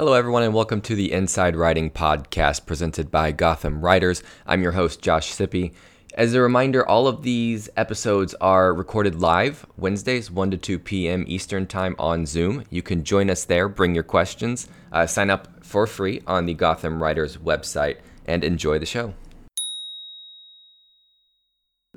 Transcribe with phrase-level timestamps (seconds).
[0.00, 4.22] Hello, everyone, and welcome to the Inside Writing Podcast presented by Gotham Writers.
[4.46, 5.74] I'm your host, Josh Sippy.
[6.14, 11.26] As a reminder, all of these episodes are recorded live Wednesdays, 1 to 2 p.m.
[11.28, 12.64] Eastern Time on Zoom.
[12.70, 16.54] You can join us there, bring your questions, uh, sign up for free on the
[16.54, 19.12] Gotham Writers website, and enjoy the show.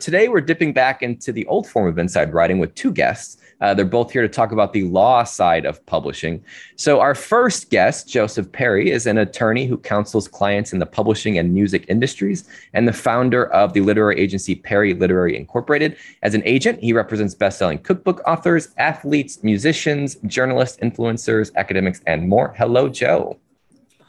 [0.04, 3.38] Today, we're dipping back into the old form of inside writing with two guests.
[3.62, 6.44] Uh, they're both here to talk about the law side of publishing.
[6.76, 11.38] So, our first guest, Joseph Perry, is an attorney who counsels clients in the publishing
[11.38, 15.96] and music industries and the founder of the literary agency Perry Literary Incorporated.
[16.22, 22.54] As an agent, he represents best-selling cookbook authors, athletes, musicians, journalists, influencers, academics, and more.
[22.58, 23.38] Hello, Joe.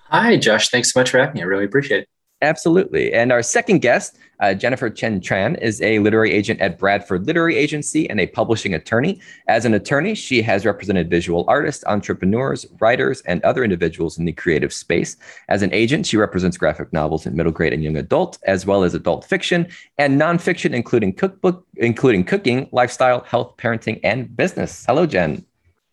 [0.06, 0.70] Hi, Josh.
[0.70, 1.42] Thanks so much for having me.
[1.42, 2.08] I really appreciate it.
[2.44, 3.10] Absolutely.
[3.14, 7.56] And our second guest, uh, Jennifer Chen Tran, is a literary agent at Bradford Literary
[7.56, 9.18] Agency and a publishing attorney.
[9.48, 14.32] As an attorney, she has represented visual artists, entrepreneurs, writers, and other individuals in the
[14.32, 15.16] creative space.
[15.48, 18.84] As an agent, she represents graphic novels in middle grade and young adult, as well
[18.84, 24.84] as adult fiction and nonfiction, including cookbook, including cooking, lifestyle, health, parenting, and business.
[24.86, 25.46] Hello, Jen.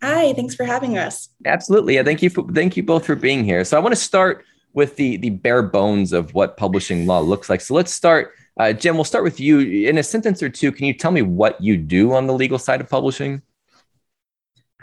[0.03, 1.29] Hi, thanks for having us.
[1.45, 1.95] Absolutely.
[1.95, 3.63] Yeah, thank you for thank you both for being here.
[3.63, 7.49] So I want to start with the the bare bones of what publishing law looks
[7.49, 7.61] like.
[7.61, 8.33] So let's start.
[8.59, 9.59] Uh, Jim, we'll start with you.
[9.87, 12.59] In a sentence or two, can you tell me what you do on the legal
[12.59, 13.41] side of publishing?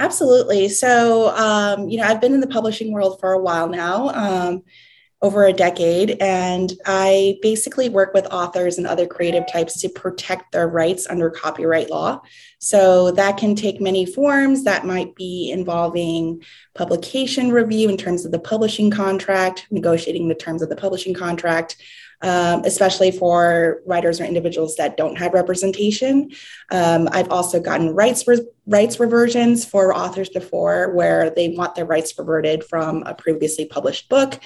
[0.00, 0.68] Absolutely.
[0.68, 4.08] So, um, you know, I've been in the publishing world for a while now.
[4.10, 4.62] Um,
[5.20, 6.16] over a decade.
[6.20, 11.28] And I basically work with authors and other creative types to protect their rights under
[11.28, 12.20] copyright law.
[12.60, 14.64] So that can take many forms.
[14.64, 16.42] That might be involving
[16.74, 21.76] publication review in terms of the publishing contract, negotiating the terms of the publishing contract.
[22.20, 26.32] Um, especially for writers or individuals that don't have representation.
[26.72, 31.86] Um, I've also gotten rights re- rights reversions for authors before, where they want their
[31.86, 34.40] rights reverted from a previously published book.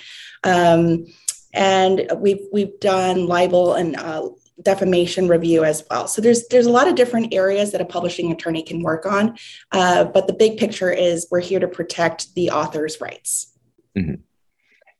[0.45, 1.07] Um,
[1.55, 4.29] and we've we've done libel and uh,
[4.63, 6.07] defamation review as well.
[6.09, 9.37] So there's there's a lot of different areas that a publishing attorney can work on,
[9.73, 13.53] uh, but the big picture is we're here to protect the author's rights.
[13.97, 14.15] Mm-hmm.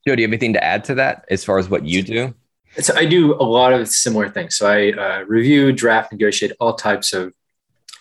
[0.05, 2.33] Joe, do you have anything to add to that as far as what you do?
[2.79, 4.55] So I do a lot of similar things.
[4.55, 7.33] So I uh, review, draft, negotiate all types of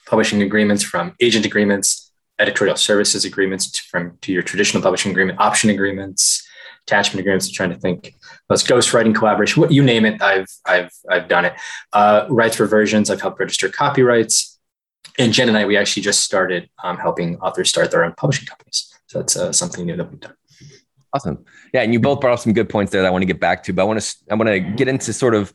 [0.06, 5.38] publishing agreements, from agent agreements, editorial services agreements, to, from to your traditional publishing agreement,
[5.38, 6.41] option agreements,
[6.86, 7.48] attachment agreements.
[7.48, 8.14] I'm trying to think.
[8.48, 9.60] Let's ghostwriting collaboration.
[9.60, 11.54] What you name it, I've I've I've done it.
[11.92, 13.10] Uh, rights reversions.
[13.10, 14.58] I've helped register copyrights.
[15.18, 18.46] And Jen and I, we actually just started um, helping authors start their own publishing
[18.46, 18.92] companies.
[19.06, 20.34] So that's uh, something new that we've done.
[21.14, 21.44] Awesome.
[21.74, 23.38] Yeah, and you both brought up some good points there that I want to get
[23.38, 25.52] back to, but I want to I want to get into sort of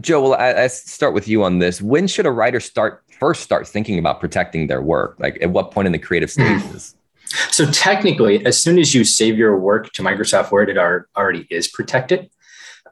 [0.00, 0.22] Joe.
[0.22, 1.80] Well, I, I start with you on this.
[1.80, 5.16] When should a writer start first start thinking about protecting their work?
[5.20, 6.96] Like at what point in the creative stages?
[7.50, 11.68] So technically, as soon as you save your work to Microsoft Word, it already is
[11.68, 12.30] protected.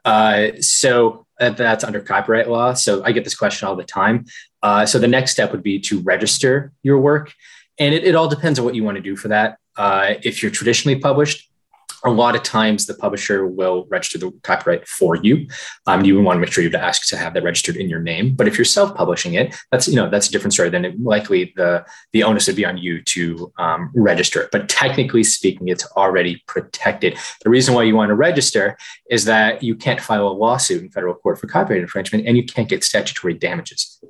[0.04, 2.74] Uh, so uh, that's under copyright law.
[2.74, 4.26] So I get this question all the time.
[4.62, 7.32] Uh, so the next step would be to register your work.
[7.78, 9.58] And it, it all depends on what you want to do for that.
[9.76, 11.48] Uh, if you're traditionally published,
[12.04, 15.48] a lot of times the publisher will register the copyright for you.
[15.86, 18.34] Um, you want to make sure you ask to have that registered in your name.
[18.34, 20.70] But if you're self-publishing it, that's you know that's a different story.
[20.70, 24.50] Then it, likely the the onus would be on you to um, register it.
[24.52, 27.16] But technically speaking, it's already protected.
[27.42, 28.76] The reason why you want to register
[29.10, 32.44] is that you can't file a lawsuit in federal court for copyright infringement, and you
[32.44, 34.00] can't get statutory damages.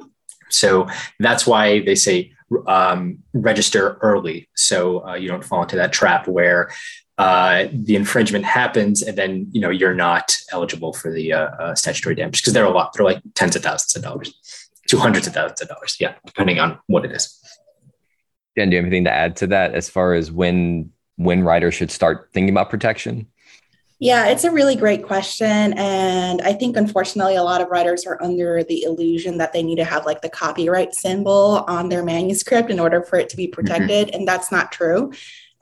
[0.50, 0.88] So
[1.18, 2.32] that's why they say
[2.66, 6.70] um, register early so uh, you don't fall into that trap where
[7.18, 11.74] uh, the infringement happens, and then you know you're not eligible for the uh, uh,
[11.74, 12.92] statutory damage because they're a lot.
[12.92, 14.32] They're like tens of thousands of dollars
[14.86, 15.96] to hundreds of thousands of dollars.
[15.98, 17.36] Yeah, depending on what it is.
[18.56, 21.74] Jen, do you have anything to add to that as far as when when writers
[21.74, 23.26] should start thinking about protection?
[24.00, 25.72] Yeah, it's a really great question.
[25.76, 29.76] And I think unfortunately, a lot of writers are under the illusion that they need
[29.76, 33.48] to have like the copyright symbol on their manuscript in order for it to be
[33.48, 33.54] mm-hmm.
[33.54, 34.06] protected.
[34.06, 34.18] Mm-hmm.
[34.20, 35.10] And that's not true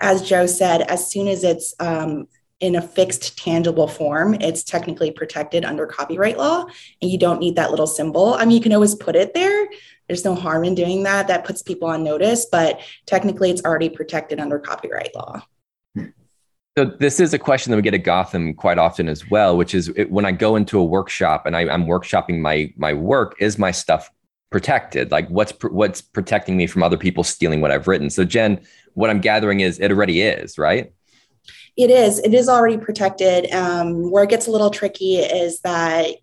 [0.01, 2.29] as Joe said, as soon as it's um,
[2.61, 6.65] in a fixed, tangible form, it's technically protected under copyright law,
[7.03, 8.35] and you don't need that little symbol.
[8.35, 9.69] I mean, you can always put it there.
[10.07, 11.29] There's no harm in doing that.
[11.29, 15.43] That puts people on notice, but technically, it's already protected under copyright law.
[16.79, 19.75] So this is a question that we get at Gotham quite often as well, which
[19.75, 23.35] is it, when I go into a workshop and I, am workshopping my my work,
[23.41, 24.11] is my stuff
[24.51, 25.11] protected?
[25.11, 28.11] Like what's what's protecting me from other people stealing what I've written?
[28.11, 28.61] So Jen,
[28.97, 30.91] what I'm gathering is it already is, right?
[31.77, 32.19] It is.
[32.19, 33.53] It is already protected.
[33.53, 36.17] Um, where it gets a little tricky is that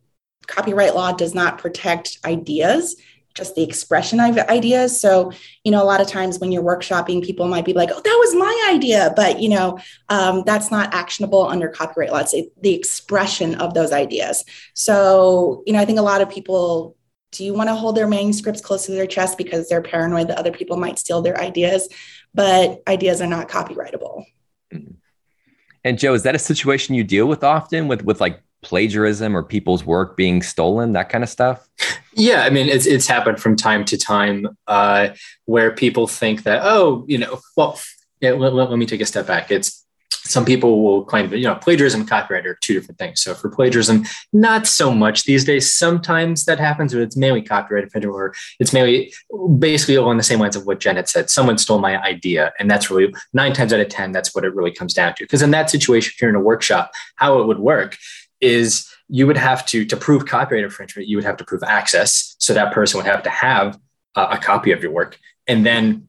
[0.47, 2.95] copyright law does not protect ideas.
[3.35, 4.99] just the expression of ideas.
[4.99, 5.31] So,
[5.63, 8.17] you know, a lot of times when you're workshopping, people might be like, oh, that
[8.19, 9.11] was my idea.
[9.15, 9.79] But, you know,
[10.09, 12.19] um, that's not actionable under copyright law.
[12.19, 14.43] It's the expression of those ideas.
[14.75, 16.95] So, you know, I think a lot of people
[17.33, 20.37] do you want to hold their manuscripts close to their chest because they're paranoid that
[20.37, 21.89] other people might steal their ideas?
[22.33, 24.25] But ideas are not copyrightable.
[24.73, 24.93] Mm-hmm.
[25.83, 29.43] And Joe, is that a situation you deal with often with with like plagiarism or
[29.43, 31.67] people's work being stolen, that kind of stuff?
[32.13, 35.09] Yeah, I mean, it's it's happened from time to time uh,
[35.45, 37.79] where people think that, oh, you know, well,
[38.21, 39.51] yeah, let, let, let me take a step back.
[39.51, 39.82] It's
[40.25, 43.21] some people will claim that you know plagiarism and copyright are two different things.
[43.21, 45.73] So for plagiarism, not so much these days.
[45.73, 49.13] Sometimes that happens, but it's mainly copyright infringement, or it's mainly
[49.59, 51.29] basically along the same lines of what Jen had said.
[51.29, 54.55] Someone stole my idea, and that's really nine times out of ten, that's what it
[54.55, 55.23] really comes down to.
[55.23, 57.97] Because in that situation, if you're in a workshop, how it would work
[58.39, 62.35] is you would have to to prove copyright infringement, you would have to prove access.
[62.39, 63.77] So that person would have to have
[64.15, 66.07] uh, a copy of your work, and then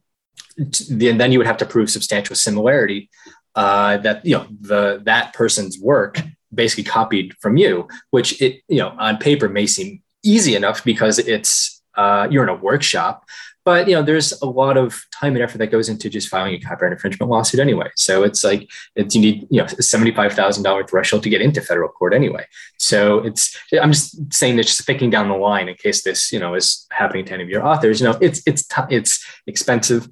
[0.89, 3.09] then you would have to prove substantial similarity
[3.55, 6.21] uh, that you know the that person's work
[6.53, 11.19] basically copied from you, which it you know on paper may seem easy enough because
[11.19, 13.25] it's uh, you're in a workshop,
[13.63, 16.53] but you know there's a lot of time and effort that goes into just filing
[16.53, 17.89] a copyright infringement lawsuit anyway.
[17.95, 21.41] So it's like it's you need you know seventy five thousand dollar threshold to get
[21.41, 22.45] into federal court anyway.
[22.77, 26.39] So it's I'm just saying that just thinking down the line in case this you
[26.39, 28.01] know is happening to any of your authors.
[28.01, 30.09] You know it's it's t- it's expensive,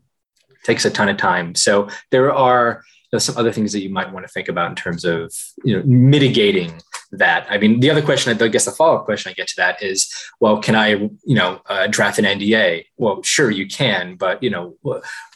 [0.63, 1.55] takes a ton of time.
[1.55, 4.75] So there are there's some other things that you might want to think about in
[4.75, 5.31] terms of
[5.63, 6.81] you know mitigating
[7.11, 7.45] that.
[7.47, 9.83] I mean, the other question, I guess, the follow up question I get to that
[9.83, 10.87] is, well, can I
[11.23, 12.85] you know uh, draft an NDA?
[12.97, 14.77] Well, sure you can, but you know,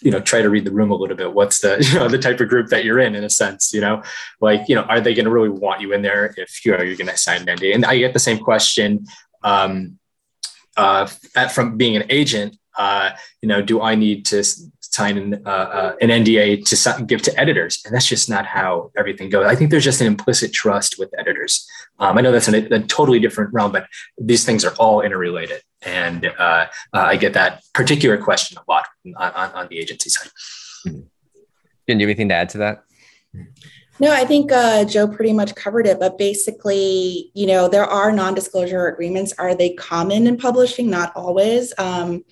[0.02, 1.36] you know, try to read the room a little bit.
[1.36, 3.82] What's the you know the type of group that you're in, in a sense, you
[3.82, 4.02] know,
[4.42, 6.82] like you know, are they going to really want you in there if you know
[6.82, 7.76] you're going to sign an NDA?
[7.76, 9.06] And I get the same question
[9.44, 10.00] um,
[10.76, 12.58] uh, from being an agent.
[12.76, 14.44] Uh, you know, do I need to
[14.98, 17.84] sign an, uh, uh, an NDA to give to editors.
[17.86, 19.46] And that's just not how everything goes.
[19.46, 21.68] I think there's just an implicit trust with editors.
[22.00, 25.62] Um, I know that's a, a, totally different realm, but these things are all interrelated.
[25.84, 30.10] And uh, uh I get that particular question a lot on, on, on the agency
[30.10, 30.32] side.
[30.88, 31.00] Mm-hmm.
[31.00, 32.84] Do you have anything to add to that?
[34.00, 36.00] No, I think uh, Joe pretty much covered it.
[36.00, 39.34] But basically, you know, there are non disclosure agreements.
[39.38, 40.90] Are they common in publishing?
[40.90, 41.74] Not always.
[41.78, 42.24] Um,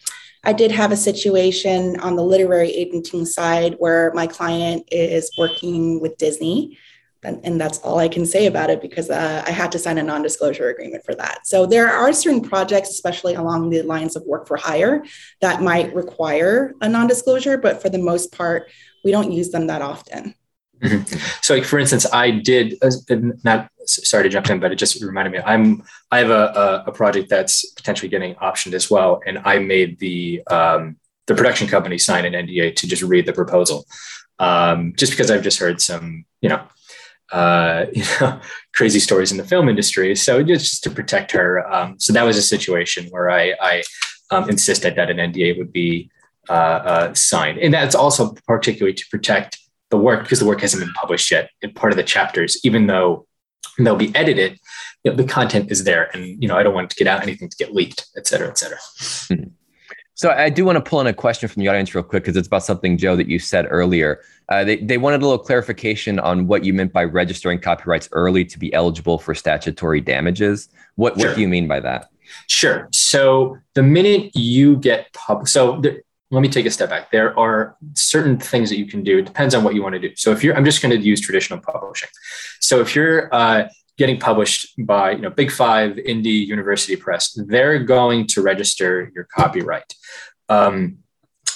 [0.45, 5.99] I did have a situation on the literary agenting side where my client is working
[5.99, 6.77] with Disney.
[7.23, 10.03] And, that's all I can say about it because uh, I had to sign a
[10.03, 11.47] non disclosure agreement for that.
[11.47, 15.03] So there are certain projects, especially along the lines of work for hire,
[15.41, 18.69] that might require a non disclosure, but for the most part,
[19.03, 20.35] we don't use them that often.
[20.81, 21.17] Mm-hmm.
[21.41, 22.91] So, like for instance, I did uh,
[23.43, 25.39] not sorry to jump in, but it just reminded me.
[25.39, 29.99] I'm I have a, a, project that's potentially getting optioned as well, and I made
[29.99, 33.85] the um, the production company sign an NDA to just read the proposal,
[34.39, 36.61] um, just because I've just heard some you know
[37.31, 38.39] uh, you know
[38.73, 40.15] crazy stories in the film industry.
[40.15, 41.67] So just to protect her.
[41.71, 43.83] Um, so that was a situation where I, I
[44.31, 46.09] um, insisted that an NDA would be
[46.49, 49.57] uh, uh, signed, and that's also particularly to protect
[49.95, 52.87] the work because the work hasn't been published yet in part of the chapters, even
[52.87, 53.25] though
[53.79, 54.59] they'll be edited,
[55.03, 56.09] you know, the content is there.
[56.13, 58.47] And, you know, I don't want to get out anything to get leaked, et cetera,
[58.47, 58.77] et cetera.
[58.77, 59.49] Mm-hmm.
[60.17, 62.37] So I do want to pull in a question from the audience real quick because
[62.37, 64.21] it's about something, Joe, that you said earlier.
[64.47, 68.45] Uh, they, they wanted a little clarification on what you meant by registering copyrights early
[68.45, 70.69] to be eligible for statutory damages.
[70.95, 71.27] What, sure.
[71.27, 72.09] what do you mean by that?
[72.47, 72.87] Sure.
[72.91, 76.01] So the minute you get pub, so the,
[76.35, 77.11] let me take a step back.
[77.11, 79.19] There are certain things that you can do.
[79.19, 80.15] It depends on what you want to do.
[80.15, 82.09] So if you're, I'm just going to use traditional publishing.
[82.59, 87.79] So if you're uh, getting published by, you know, Big Five, Indie, University Press, they're
[87.79, 89.93] going to register your copyright.
[90.49, 90.97] Um,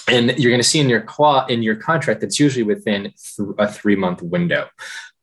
[0.08, 3.48] and you're going to see in your claw in your contract that's usually within th-
[3.58, 4.68] a three month window.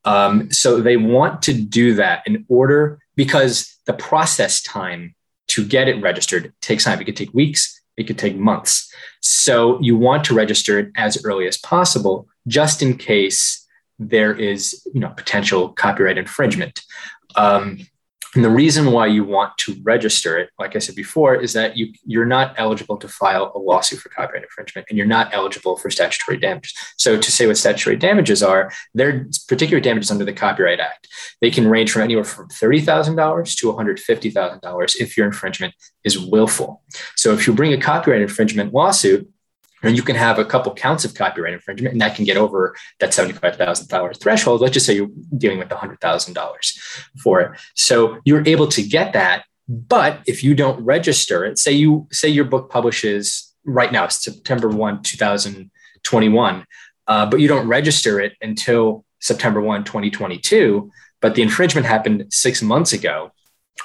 [0.05, 5.15] Um, so they want to do that in order because the process time
[5.49, 7.01] to get it registered takes time.
[7.01, 8.93] It could take weeks, it could take months.
[9.29, 13.67] So you want to register it as early as possible, just in case
[13.99, 16.81] there is, you know, potential copyright infringement.
[17.35, 17.79] Um,
[18.35, 21.77] and the reason why you want to register it, like I said before, is that
[21.77, 25.77] you, you're not eligible to file a lawsuit for copyright infringement and you're not eligible
[25.77, 26.73] for statutory damages.
[26.97, 31.07] So, to say what statutory damages are, they're particular damages under the Copyright Act.
[31.41, 36.83] They can range from anywhere from $30,000 to $150,000 if your infringement is willful.
[37.15, 39.29] So, if you bring a copyright infringement lawsuit,
[39.83, 42.75] and you can have a couple counts of copyright infringement, and that can get over
[42.99, 44.61] that $75,000 threshold.
[44.61, 46.77] Let's just say you're dealing with $100,000
[47.21, 47.51] for it.
[47.75, 52.29] So you're able to get that But if you don't register it, say you say
[52.29, 56.65] your book publishes right now, September 1, 2021,
[57.07, 60.89] uh, but you don't register it until September 1, 2022,
[61.21, 63.31] but the infringement happened six months ago,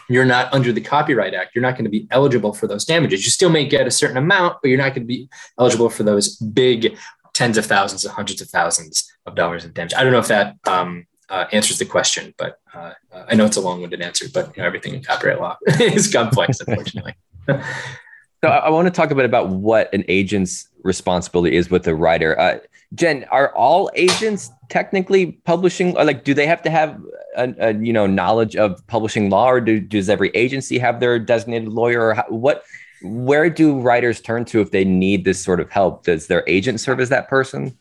[0.08, 1.54] you're not under the Copyright Act.
[1.54, 3.24] You're not going to be eligible for those damages.
[3.24, 6.02] You still may get a certain amount, but you're not going to be eligible for
[6.02, 6.96] those big
[7.34, 9.94] tens of thousands and hundreds of thousands of dollars in damage.
[9.94, 12.92] I don't know if that um, uh, answers the question, but uh,
[13.28, 14.26] I know it's a long-winded answer.
[14.32, 17.14] But you know, everything in copyright law is complex, unfortunately.
[17.48, 21.94] so I want to talk a bit about what an agent's responsibility is with the
[21.94, 22.38] writer.
[22.38, 22.58] Uh,
[22.94, 25.94] Jen, are all agents technically publishing?
[25.94, 27.00] Like, do they have to have
[27.36, 31.18] a, a you know knowledge of publishing law, or do, does every agency have their
[31.18, 32.08] designated lawyer?
[32.08, 32.64] Or how, what?
[33.02, 36.04] Where do writers turn to if they need this sort of help?
[36.04, 37.76] Does their agent serve as that person?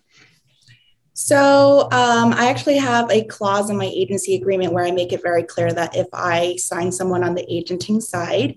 [1.13, 5.21] So um, I actually have a clause in my agency agreement where I make it
[5.21, 8.55] very clear that if I sign someone on the agenting side,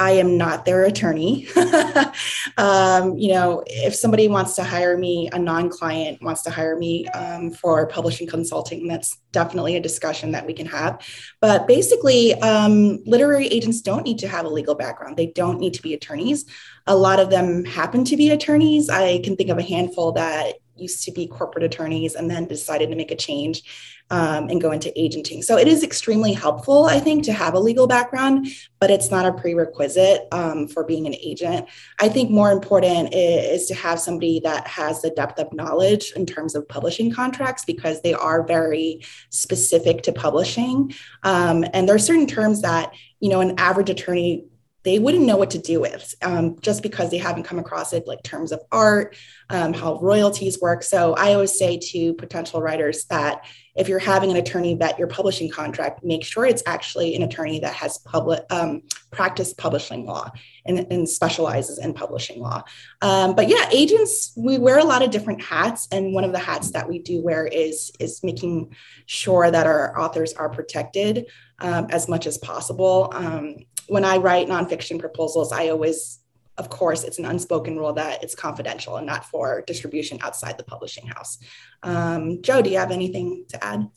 [0.00, 1.46] I am not their attorney.
[2.56, 7.06] um, you know, if somebody wants to hire me, a non-client wants to hire me
[7.08, 11.06] um, for publishing consulting, that's definitely a discussion that we can have.
[11.42, 15.18] But basically, um, literary agents don't need to have a legal background.
[15.18, 16.46] They don't need to be attorneys.
[16.86, 18.88] A lot of them happen to be attorneys.
[18.88, 22.88] I can think of a handful that used to be corporate attorneys and then decided
[22.88, 25.42] to make a change um, and go into agenting.
[25.42, 28.48] So it is extremely helpful, I think, to have a legal background,
[28.80, 31.68] but it's not a prerequisite um, for being an agent.
[32.00, 36.26] I think more important is, to have somebody that has the depth of knowledge in
[36.26, 40.92] terms of publishing contracts because they are very specific to publishing.
[41.22, 44.46] Um, and there are certain terms that you know an average attorney
[44.82, 48.06] they wouldn't know what to do with um, just because they haven't come across it
[48.06, 49.16] like terms of art
[49.50, 50.82] um, how royalties work.
[50.82, 53.44] So i always say to potential writers that
[53.76, 57.60] if you're having an attorney vet your publishing contract make sure it's actually an attorney
[57.60, 60.30] that has public um, practiced publishing law
[60.66, 62.62] and, and, specializes in publishing law.
[63.02, 66.38] Um, but yeah agents we wear a lot of different hats and one of the
[66.38, 68.74] hats that we do wear is is making
[69.06, 71.26] sure that our authors are protected
[71.60, 73.10] um, as much as possible.
[73.12, 73.56] Um,
[73.90, 76.20] when I write nonfiction proposals, I always,
[76.58, 80.62] of course, it's an unspoken rule that it's confidential and not for distribution outside the
[80.62, 81.38] publishing house.
[81.82, 83.88] Um, Joe, do you have anything to add?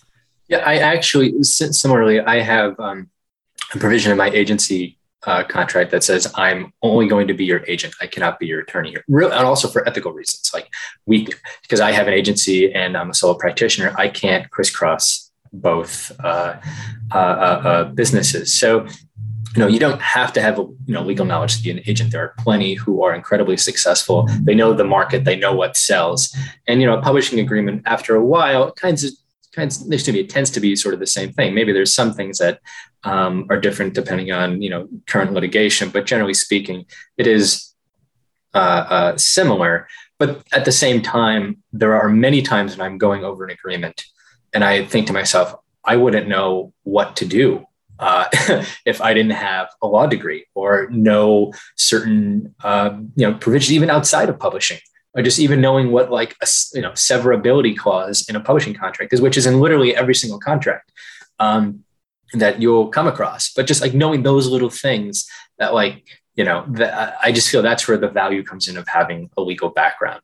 [0.49, 3.11] Yeah, I actually, similarly, I have um,
[3.75, 4.97] a provision in my agency
[5.27, 7.93] uh, contract that says I'm only going to be your agent.
[8.01, 8.97] I cannot be your attorney.
[9.07, 10.73] And also for ethical reasons, like
[11.05, 11.27] we,
[11.61, 16.59] because I have an agency and I'm a solo practitioner, I can't crisscross both uh,
[17.13, 18.51] uh, uh, uh businesses.
[18.51, 18.87] So
[19.55, 21.81] you know you don't have to have a you know legal knowledge to be an
[21.85, 22.11] agent.
[22.11, 24.27] There are plenty who are incredibly successful.
[24.41, 25.25] They know the market.
[25.25, 26.35] They know what sells.
[26.67, 29.11] And you know a publishing agreement after a while kinds of
[29.53, 31.53] kinds to me it tends to be sort of the same thing.
[31.53, 32.59] Maybe there's some things that
[33.03, 36.85] um, are different depending on you know current litigation but generally speaking
[37.17, 37.73] it is
[38.53, 39.87] uh, uh, similar.
[40.19, 44.05] But at the same time there are many times when i'm going over an agreement
[44.53, 47.65] and i think to myself i wouldn't know what to do
[47.99, 48.25] uh,
[48.85, 53.89] if I didn't have a law degree or know certain uh, you know provisions even
[53.89, 54.79] outside of publishing,
[55.13, 59.13] or just even knowing what like a you know severability clause in a publishing contract
[59.13, 60.91] is, which is in literally every single contract
[61.39, 61.83] um,
[62.33, 63.51] that you'll come across.
[63.51, 65.25] But just like knowing those little things
[65.59, 66.03] that like
[66.35, 69.41] you know that I just feel that's where the value comes in of having a
[69.41, 70.21] legal background,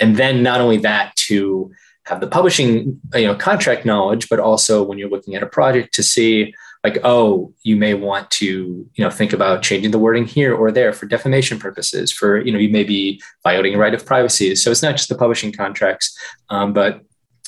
[0.00, 1.70] and then not only that to
[2.06, 5.94] have the publishing you know contract knowledge, but also when you're looking at a project
[5.94, 6.52] to see
[6.84, 10.70] like oh you may want to you know think about changing the wording here or
[10.70, 14.54] there for defamation purposes for you know you may be violating a right of privacy
[14.54, 16.16] so it's not just the publishing contracts
[16.50, 17.02] um, but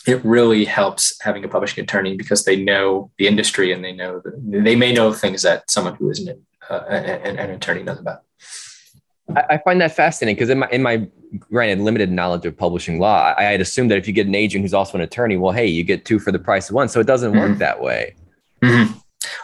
[0.06, 4.22] it really helps having a publishing attorney because they know the industry and they know
[4.42, 6.38] they may know things that someone who isn't
[6.70, 8.20] uh, an, an attorney knows about
[9.48, 13.34] I find that fascinating because in my in my granted limited knowledge of publishing law,
[13.38, 15.66] I had assumed that if you get an agent who's also an attorney, well, hey,
[15.66, 16.90] you get two for the price of one.
[16.90, 17.40] So it doesn't mm-hmm.
[17.40, 18.14] work that way.
[18.62, 18.98] Mm-hmm.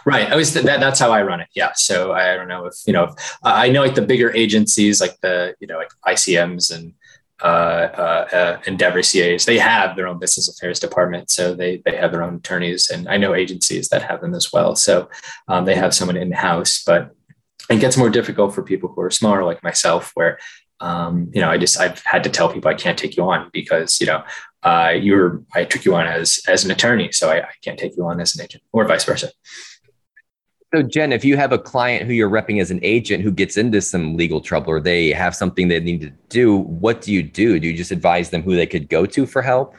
[0.05, 0.31] Right.
[0.31, 1.47] I was that, that's how I run it.
[1.53, 1.71] Yeah.
[1.75, 3.05] So I don't know if you know.
[3.05, 6.93] If, I know like the bigger agencies, like the you know like ICMs and
[7.43, 7.45] uh,
[7.97, 12.11] uh, uh, Endeavor CAAs, they have their own business affairs department, so they they have
[12.11, 14.75] their own attorneys, and I know agencies that have them as well.
[14.75, 15.09] So
[15.47, 17.15] um, they have someone in house, but
[17.69, 20.37] it gets more difficult for people who are smaller, like myself, where
[20.81, 23.49] um, you know I just I've had to tell people I can't take you on
[23.51, 24.23] because you know
[24.63, 27.97] uh, you're I took you on as as an attorney, so I, I can't take
[27.97, 29.31] you on as an agent, or vice versa.
[30.73, 33.57] So, Jen, if you have a client who you're repping as an agent who gets
[33.57, 37.21] into some legal trouble or they have something they need to do, what do you
[37.23, 37.59] do?
[37.59, 39.75] Do you just advise them who they could go to for help?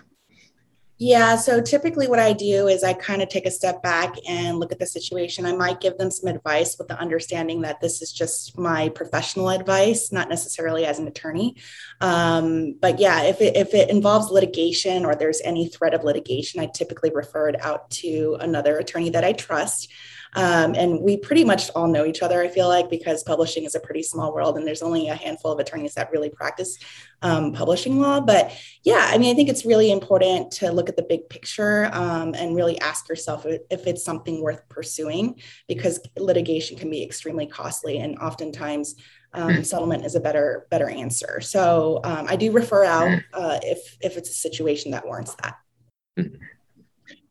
[0.98, 4.60] Yeah, so typically what I do is I kind of take a step back and
[4.60, 5.46] look at the situation.
[5.46, 9.48] I might give them some advice with the understanding that this is just my professional
[9.48, 11.56] advice, not necessarily as an attorney.
[12.00, 16.60] Um, but yeah, if it, if it involves litigation or there's any threat of litigation,
[16.60, 19.90] I typically refer it out to another attorney that I trust.
[20.34, 23.74] Um, and we pretty much all know each other, I feel like, because publishing is
[23.74, 26.78] a pretty small world and there's only a handful of attorneys that really practice
[27.20, 28.20] um, publishing law.
[28.20, 31.90] But yeah, I mean, I think it's really important to look at the big picture
[31.92, 37.46] um, and really ask yourself if it's something worth pursuing because litigation can be extremely
[37.46, 38.96] costly and oftentimes
[39.34, 39.62] um, hmm.
[39.62, 41.40] settlement is a better better answer.
[41.40, 43.18] So um, I do refer out hmm.
[43.32, 45.56] uh, if if it's a situation that warrants that.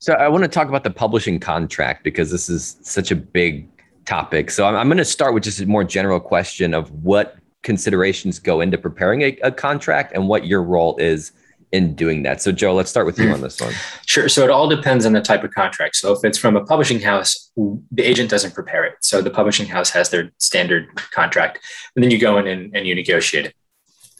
[0.01, 0.11] Hmm.
[0.11, 3.67] So I want to talk about the publishing contract because this is such a big
[4.05, 4.51] topic.
[4.51, 8.39] So I'm, I'm going to start with just a more general question of what considerations
[8.39, 11.31] go into preparing a, a contract and what your role is
[11.71, 12.41] in doing that.
[12.41, 13.73] So, Joe, let's start with you on this one.
[14.05, 14.27] Sure.
[14.27, 15.95] So, it all depends on the type of contract.
[15.95, 18.95] So, if it's from a publishing house, the agent doesn't prepare it.
[19.01, 21.59] So, the publishing house has their standard contract,
[21.95, 23.55] and then you go in and, and you negotiate it.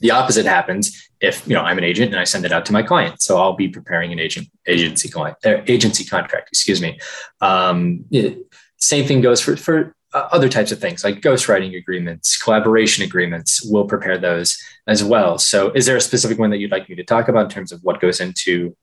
[0.01, 2.73] The opposite happens if you know I'm an agent and I send it out to
[2.73, 3.21] my client.
[3.21, 6.49] So I'll be preparing an agent agency client uh, agency contract.
[6.49, 6.99] Excuse me.
[7.39, 8.45] Um, it,
[8.77, 13.63] same thing goes for for uh, other types of things like ghostwriting agreements, collaboration agreements.
[13.63, 15.37] We'll prepare those as well.
[15.37, 17.71] So is there a specific one that you'd like me to talk about in terms
[17.71, 18.75] of what goes into?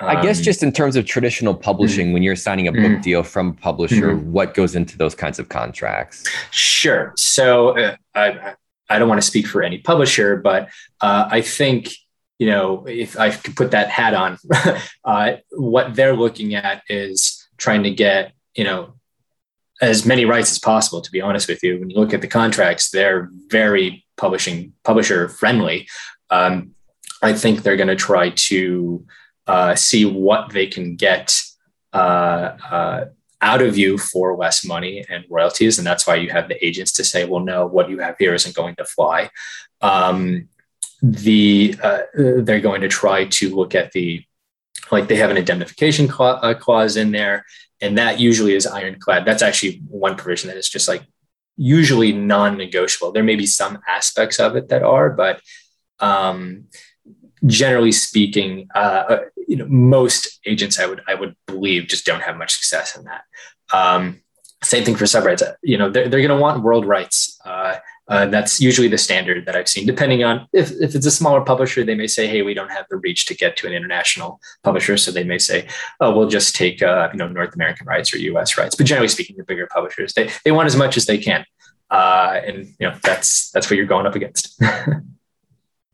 [0.00, 2.14] Um, I guess um, just in terms of traditional publishing, mm-hmm.
[2.14, 3.00] when you're signing a book mm-hmm.
[3.00, 4.32] deal from a publisher, mm-hmm.
[4.32, 6.24] what goes into those kinds of contracts?
[6.50, 7.12] Sure.
[7.16, 8.54] So uh, I,
[8.88, 10.68] I don't want to speak for any publisher, but
[11.00, 11.90] uh, I think
[12.38, 14.38] you know if I could put that hat on,
[15.04, 18.94] uh, what they're looking at is trying to get you know
[19.80, 21.00] as many rights as possible.
[21.00, 25.28] To be honest with you, when you look at the contracts, they're very publishing publisher
[25.28, 25.88] friendly.
[26.30, 26.74] Um,
[27.22, 29.06] I think they're going to try to
[29.46, 31.34] uh, see what they can get
[31.92, 33.04] uh, uh,
[33.44, 35.76] out of you for less money and royalties.
[35.76, 38.34] And that's why you have the agents to say, well, no, what you have here
[38.34, 39.30] isn't going to fly.
[39.82, 40.48] Um,
[41.02, 44.24] the uh, they're going to try to look at the
[44.90, 47.44] like they have an indemnification uh, clause in there
[47.82, 51.02] and that usually is ironclad that's actually one provision that is just like
[51.56, 55.42] usually non-negotiable there may be some aspects of it that are but
[56.00, 56.64] um,
[57.46, 62.36] generally speaking uh, you know most agents i would i would believe just don't have
[62.36, 63.24] much success in that
[63.72, 64.20] um,
[64.62, 67.76] same thing for subrights you know they're, they're going to want world rights uh,
[68.08, 69.86] uh, that's usually the standard that I've seen.
[69.86, 72.84] Depending on if, if it's a smaller publisher, they may say, "Hey, we don't have
[72.90, 75.66] the reach to get to an international publisher," so they may say,
[76.00, 78.58] "Oh, we'll just take uh, you know North American rights or U.S.
[78.58, 81.46] rights." But generally speaking, the bigger publishers they they want as much as they can,
[81.90, 84.60] uh, and you know that's that's what you're going up against.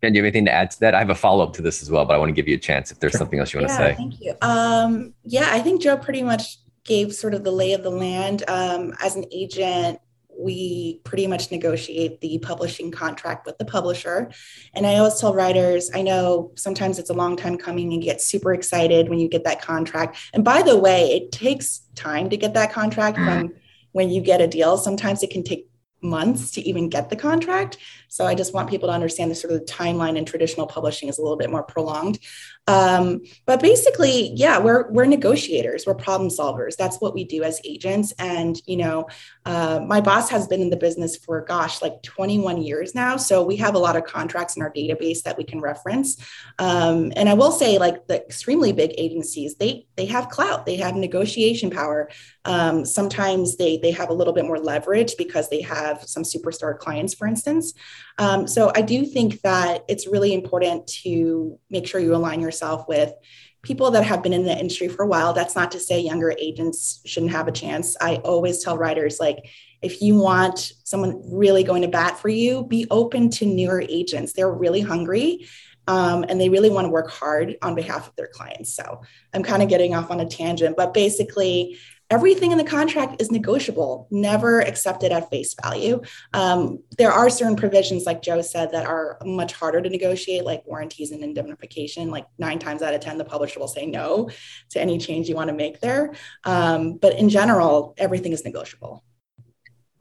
[0.02, 0.94] Jen, do you have anything to add to that?
[0.94, 2.54] I have a follow up to this as well, but I want to give you
[2.54, 3.18] a chance if there's sure.
[3.18, 3.94] something else you want yeah, to say.
[3.96, 4.34] Thank you.
[4.40, 8.42] Um, yeah, I think Joe pretty much gave sort of the lay of the land.
[8.48, 10.00] Um, as an agent,
[10.38, 14.30] we pretty much negotiate the publishing contract with the publisher.
[14.74, 18.10] And I always tell writers, I know sometimes it's a long time coming and you
[18.10, 20.16] get super excited when you get that contract.
[20.32, 23.40] And by the way, it takes time to get that contract mm-hmm.
[23.40, 23.54] from
[23.92, 24.78] when you get a deal.
[24.78, 25.68] Sometimes it can take
[26.02, 27.76] months to even get the contract.
[28.10, 31.08] So I just want people to understand the sort of the timeline in traditional publishing
[31.08, 32.18] is a little bit more prolonged.
[32.66, 36.76] Um, but basically, yeah, we're we're negotiators, we're problem solvers.
[36.76, 38.12] That's what we do as agents.
[38.18, 39.08] And you know,
[39.44, 43.16] uh, my boss has been in the business for gosh, like 21 years now.
[43.16, 46.16] So we have a lot of contracts in our database that we can reference.
[46.58, 50.76] Um, and I will say, like the extremely big agencies, they they have clout, they
[50.76, 52.10] have negotiation power.
[52.44, 56.76] Um, sometimes they they have a little bit more leverage because they have some superstar
[56.76, 57.72] clients, for instance.
[58.20, 62.86] Um, so I do think that it's really important to make sure you align yourself
[62.86, 63.14] with
[63.62, 65.32] people that have been in the industry for a while.
[65.32, 67.96] That's not to say younger agents shouldn't have a chance.
[67.98, 69.38] I always tell writers like,
[69.80, 74.34] if you want someone really going to bat for you, be open to newer agents.
[74.34, 75.48] They're really hungry
[75.88, 78.74] um, and they really want to work hard on behalf of their clients.
[78.74, 79.00] So
[79.32, 81.78] I'm kind of getting off on a tangent, but basically,
[82.10, 86.00] everything in the contract is negotiable, never accepted at face value.
[86.32, 90.66] Um, there are certain provisions, like Joe said, that are much harder to negotiate, like
[90.66, 92.10] warranties and indemnification.
[92.10, 94.28] Like nine times out of 10, the publisher will say no
[94.70, 96.12] to any change you want to make there.
[96.44, 99.04] Um, but in general, everything is negotiable.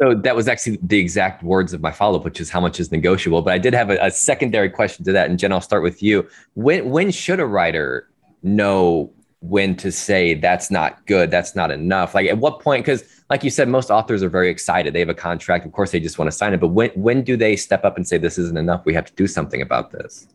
[0.01, 2.79] So that was actually the exact words of my follow up, which is how much
[2.79, 3.41] is negotiable.
[3.41, 5.29] But I did have a, a secondary question to that.
[5.29, 6.27] And Jen, I'll start with you.
[6.53, 8.09] When, when should a writer
[8.41, 12.13] know when to say that's not good, that's not enough.
[12.13, 12.85] Like at what point?
[12.85, 14.93] Because like you said, most authors are very excited.
[14.93, 15.65] They have a contract.
[15.65, 16.59] Of course, they just want to sign it.
[16.59, 18.85] But when when do they step up and say this isn't enough?
[18.85, 20.27] We have to do something about this.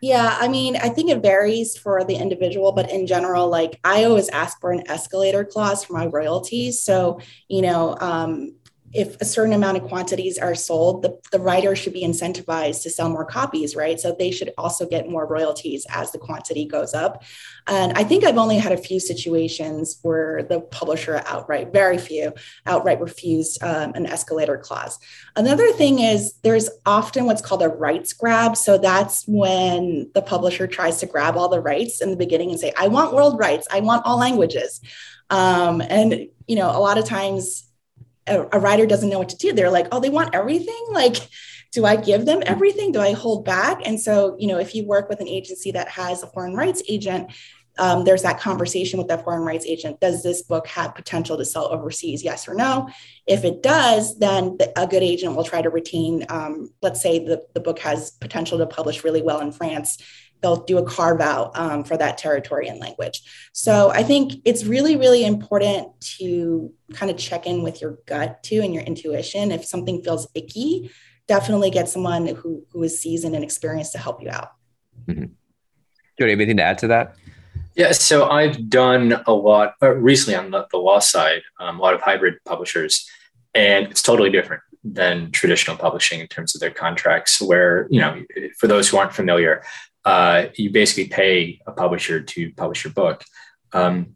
[0.00, 4.04] Yeah, I mean, I think it varies for the individual, but in general, like I
[4.04, 6.78] always ask for an escalator clause for my royalties.
[6.78, 8.54] So, you know, um,
[8.94, 12.90] if a certain amount of quantities are sold, the, the writer should be incentivized to
[12.90, 13.98] sell more copies, right?
[13.98, 17.24] So they should also get more royalties as the quantity goes up.
[17.66, 22.34] And I think I've only had a few situations where the publisher outright, very few,
[22.66, 24.98] outright refused um, an escalator clause.
[25.34, 28.56] Another thing is there's often what's called a rights grab.
[28.56, 32.60] So that's when the publisher tries to grab all the rights in the beginning and
[32.60, 34.80] say, I want world rights, I want all languages.
[35.30, 37.64] Um, and you know, a lot of times
[38.26, 39.52] a, writer doesn't know what to do.
[39.52, 40.86] They're like, oh, they want everything.
[40.90, 41.16] Like,
[41.72, 42.92] do I give them everything?
[42.92, 43.80] Do I hold back?
[43.84, 46.82] And so, you know, if you work with an agency that has a foreign rights
[46.88, 47.32] agent,
[47.76, 49.98] um, there's that conversation with that foreign rights agent.
[50.00, 52.22] Does this book have potential to sell overseas?
[52.22, 52.88] Yes or no?
[53.26, 57.18] If it does, then the, a good agent will try to retain, um, let's say
[57.18, 59.98] the, the book has potential to publish really well in France
[60.44, 63.22] they'll do a carve out um, for that territory and language.
[63.54, 68.42] So I think it's really, really important to kind of check in with your gut
[68.42, 69.50] too and your intuition.
[69.50, 70.90] If something feels icky,
[71.26, 74.50] definitely get someone who, who is seasoned and experienced to help you out.
[75.08, 75.32] Mm-hmm.
[76.18, 77.16] Jody, anything to add to that?
[77.74, 81.82] Yeah, so I've done a lot uh, recently on the, the law side, um, a
[81.82, 83.08] lot of hybrid publishers,
[83.54, 87.40] and it's totally different than traditional publishing in terms of their contracts.
[87.40, 88.22] Where, you know,
[88.58, 89.64] for those who aren't familiar,
[90.04, 93.24] uh, you basically pay a publisher to publish your book.
[93.72, 94.14] Um,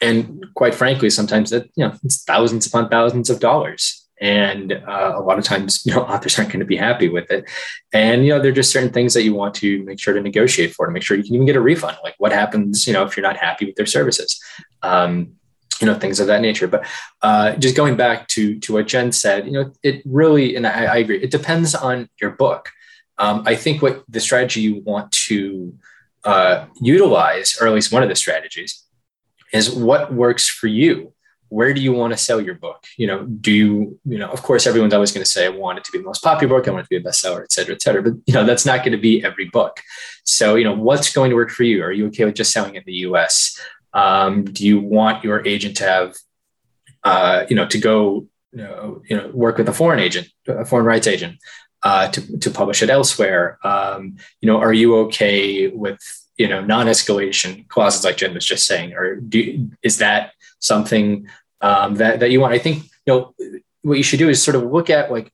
[0.00, 5.12] and quite frankly, sometimes that you know it's thousands upon thousands of dollars, and uh,
[5.16, 7.48] a lot of times you know authors aren't going to be happy with it.
[7.92, 10.20] And you know there are just certain things that you want to make sure to
[10.20, 11.96] negotiate for to make sure you can even get a refund.
[12.02, 14.40] Like what happens you know if you're not happy with their services.
[14.82, 15.36] Um,
[15.80, 16.86] you know things of that nature but
[17.22, 20.84] uh, just going back to to what jen said you know it really and I,
[20.84, 22.70] I agree it depends on your book
[23.20, 25.74] um, I think what the strategy you want to
[26.24, 28.82] uh, utilize, or at least one of the strategies,
[29.52, 31.12] is what works for you.
[31.50, 32.84] Where do you want to sell your book?
[32.96, 35.78] You know, do you, you know, of course, everyone's always going to say, I want
[35.78, 37.52] it to be the most popular book, I want it to be a bestseller, et
[37.52, 38.02] cetera, et cetera.
[38.02, 39.80] But, you know, that's not going to be every book.
[40.24, 41.82] So, you know, what's going to work for you?
[41.82, 43.60] Are you okay with just selling in the US?
[43.92, 46.16] Um, do you want your agent to have,
[47.02, 50.64] uh, you know, to go, you know, you know, work with a foreign agent, a
[50.64, 51.36] foreign rights agent?
[51.82, 53.58] Uh, to, to publish it elsewhere?
[53.64, 56.00] Um, you know, are you okay with
[56.36, 61.26] you know non-escalation clauses like Jen was just saying, or do is that something
[61.60, 62.54] um, that that you want?
[62.54, 63.34] I think you know
[63.82, 65.32] what you should do is sort of look at like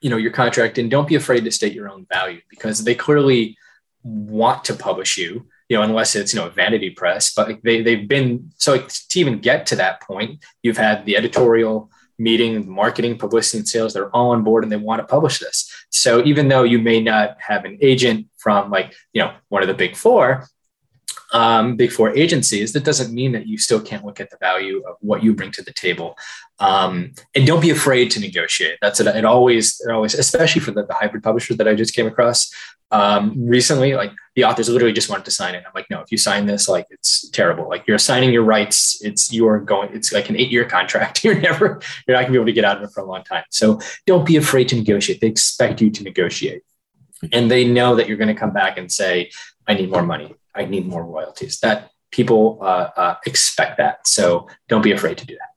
[0.00, 2.94] you know your contract and don't be afraid to state your own value because they
[2.94, 3.56] clearly
[4.04, 7.82] want to publish you you know unless it's you know a vanity press but they,
[7.82, 13.16] they've been so to even get to that point you've had the editorial meeting, marketing,
[13.16, 15.72] publicity, and sales, they're all on board and they want to publish this.
[15.90, 19.68] So even though you may not have an agent from like, you know, one of
[19.68, 20.46] the big four,
[21.32, 24.82] um, big four agencies, that doesn't mean that you still can't look at the value
[24.88, 26.16] of what you bring to the table.
[26.58, 28.78] Um, and don't be afraid to negotiate.
[28.80, 29.06] That's it.
[29.06, 32.50] It always, it always, especially for the, the hybrid publishers that I just came across
[32.90, 35.62] um, recently, like the authors literally just wanted to sign it.
[35.66, 37.68] I'm like, no, if you sign this, like it's terrible.
[37.68, 38.98] Like you're signing your rights.
[39.02, 39.90] It's you are going.
[39.92, 41.22] It's like an eight year contract.
[41.28, 41.80] You're never.
[42.06, 43.44] You're not gonna be able to get out of it for a long time.
[43.50, 45.20] So don't be afraid to negotiate.
[45.20, 46.62] They expect you to negotiate,
[47.32, 49.30] and they know that you're going to come back and say,
[49.66, 50.34] I need more money.
[50.58, 51.60] I need more royalties.
[51.60, 54.06] That people uh, uh, expect that.
[54.06, 55.47] So don't be afraid to do that.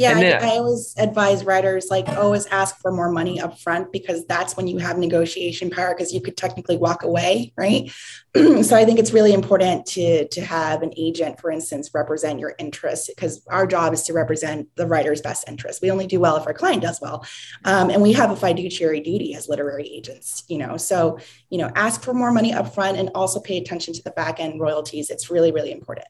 [0.00, 3.92] Yeah, then, I, I, always advise writers like always ask for more money up front
[3.92, 7.92] because that's when you have negotiation power because you could technically walk away, right?
[8.34, 12.54] so I think it's really important to to have an agent, for instance, represent your
[12.58, 15.82] interests because our job is to represent the writer's best interest.
[15.82, 17.26] We only do well if our client does well,
[17.66, 20.44] um, and we have a fiduciary duty as literary agents.
[20.48, 21.18] You know, so
[21.50, 24.40] you know, ask for more money up front and also pay attention to the back
[24.40, 25.10] end royalties.
[25.10, 26.08] It's really really important.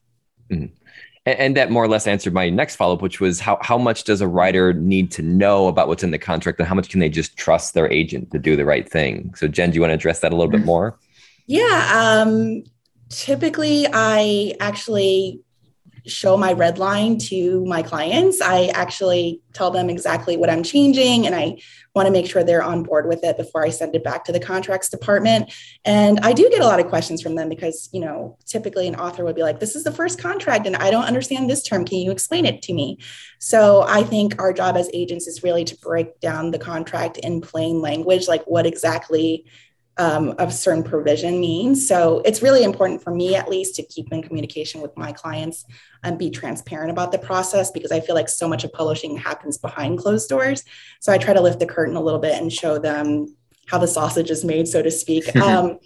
[0.49, 0.80] Mm-hmm.
[1.25, 3.77] And, and that more or less answered my next follow up, which was how, how
[3.77, 6.89] much does a writer need to know about what's in the contract and how much
[6.89, 9.33] can they just trust their agent to do the right thing?
[9.35, 10.97] So, Jen, do you want to address that a little bit more?
[11.47, 11.89] Yeah.
[11.93, 12.63] Um,
[13.09, 15.41] typically, I actually
[16.05, 18.41] show my red line to my clients.
[18.41, 21.57] I actually tell them exactly what I'm changing and I
[21.93, 24.31] want to make sure they're on board with it before I send it back to
[24.31, 25.53] the contracts department.
[25.83, 28.95] And I do get a lot of questions from them because, you know, typically an
[28.95, 31.85] author would be like, this is the first contract and I don't understand this term.
[31.85, 32.97] Can you explain it to me?
[33.39, 37.41] So I think our job as agents is really to break down the contract in
[37.41, 39.45] plain language, like what exactly
[39.97, 41.87] um, of certain provision means.
[41.87, 45.65] So it's really important for me, at least, to keep in communication with my clients
[46.03, 49.57] and be transparent about the process because I feel like so much of publishing happens
[49.57, 50.63] behind closed doors.
[50.99, 53.35] So I try to lift the curtain a little bit and show them
[53.67, 55.35] how the sausage is made, so to speak.
[55.41, 55.79] um,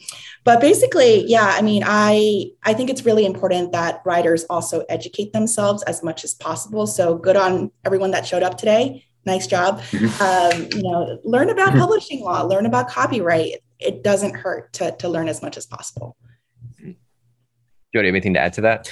[0.44, 5.34] but basically, yeah, I mean, I I think it's really important that writers also educate
[5.34, 6.88] themselves as much as possible.
[6.88, 9.06] So good on everyone that showed up today.
[9.26, 9.82] Nice job.
[9.82, 10.22] Mm-hmm.
[10.22, 11.80] Um, you know, learn about mm-hmm.
[11.80, 13.56] publishing law, learn about copyright.
[13.80, 16.16] It doesn't hurt to to learn as much as possible.
[17.94, 18.92] Jody, anything to add to that?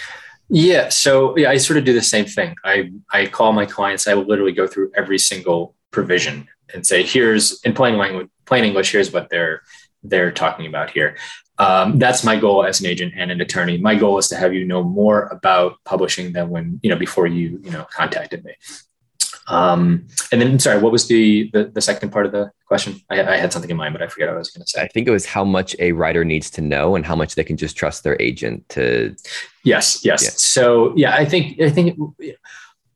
[0.50, 0.90] Yeah.
[0.90, 2.56] So yeah, I sort of do the same thing.
[2.64, 4.08] I I call my clients.
[4.08, 8.64] I will literally go through every single provision and say, here's in plain language, plain
[8.64, 8.92] English.
[8.92, 9.62] Here's what they're
[10.04, 11.18] they're talking about here.
[11.60, 13.78] Um, that's my goal as an agent and an attorney.
[13.78, 17.28] My goal is to have you know more about publishing than when you know before
[17.28, 18.54] you you know contacted me.
[19.48, 23.02] Um, and then, sorry, what was the, the, the second part of the question?
[23.10, 24.82] I, I, had something in mind, but I forget what I was going to say.
[24.82, 27.44] I think it was how much a writer needs to know and how much they
[27.44, 29.16] can just trust their agent to.
[29.64, 30.24] Yes, yes.
[30.24, 30.30] Yeah.
[30.36, 32.00] So yeah, I think I think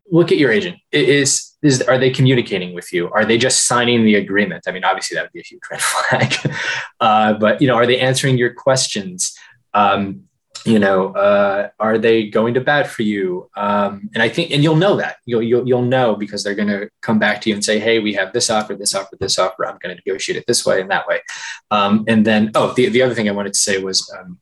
[0.09, 0.77] look at your agent.
[0.91, 3.09] Is is are they communicating with you?
[3.11, 4.63] Are they just signing the agreement?
[4.67, 5.81] I mean, obviously that would be a huge red
[6.39, 6.53] flag.
[6.99, 9.35] uh, but you know, are they answering your questions?
[9.73, 10.23] Um,
[10.65, 13.49] you know uh, are they going to bat for you?
[13.55, 15.17] Um, and i think and you'll know that.
[15.25, 17.99] You'll, you'll, you'll know because they're going to come back to you and say hey
[17.99, 19.65] we have this offer this offer this offer.
[19.65, 21.21] I'm going to negotiate it this way and that way.
[21.71, 24.39] Um, and then oh the, the other thing i wanted to say was um,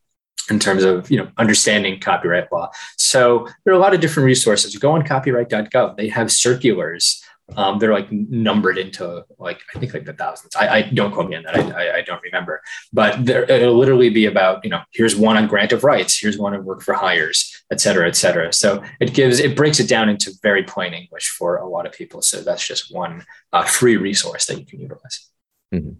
[0.49, 2.69] in terms of you know understanding copyright law.
[2.97, 4.75] So there are a lot of different resources.
[4.75, 7.23] Go on copyright.gov they have circulars
[7.55, 10.55] um, they're like numbered into like I think like the thousands.
[10.55, 11.55] I, I don't quote me on that.
[11.55, 15.37] I, I, I don't remember, but there, it'll literally be about you know here's one
[15.37, 18.51] on grant of rights, here's one on work for hires, et cetera, et cetera.
[18.51, 21.93] So it gives it breaks it down into very plain English for a lot of
[21.93, 22.21] people.
[22.21, 25.29] So that's just one uh, free resource that you can utilize.
[25.73, 25.91] Mm-hmm.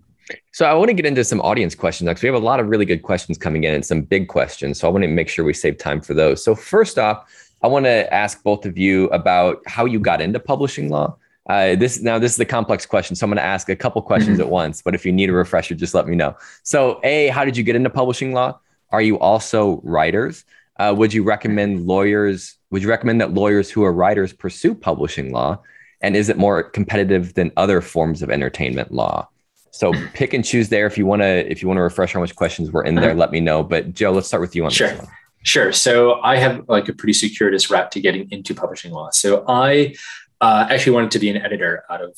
[0.51, 2.67] So I want to get into some audience questions because we have a lot of
[2.67, 4.79] really good questions coming in and some big questions.
[4.79, 6.43] So I want to make sure we save time for those.
[6.43, 7.31] So first off,
[7.62, 11.17] I want to ask both of you about how you got into publishing law.
[11.47, 14.01] Uh, this now this is a complex question, so I'm going to ask a couple
[14.01, 14.47] questions mm-hmm.
[14.47, 14.81] at once.
[14.81, 16.36] But if you need a refresher, just let me know.
[16.63, 18.60] So, a, how did you get into publishing law?
[18.91, 20.43] Are you also writers?
[20.77, 22.55] Uh, would you recommend lawyers?
[22.71, 25.62] Would you recommend that lawyers who are writers pursue publishing law?
[26.01, 29.29] And is it more competitive than other forms of entertainment law?
[29.71, 30.86] So pick and choose there.
[30.88, 33.13] If you want to, if you want to refresh how much questions were in there,
[33.13, 33.62] let me know.
[33.63, 34.89] But Joe, let's start with you on sure.
[34.89, 35.08] this one.
[35.43, 35.71] Sure.
[35.71, 39.10] So I have like a pretty circuitous route to getting into publishing law.
[39.12, 39.95] So I
[40.41, 42.17] uh, actually wanted to be an editor out of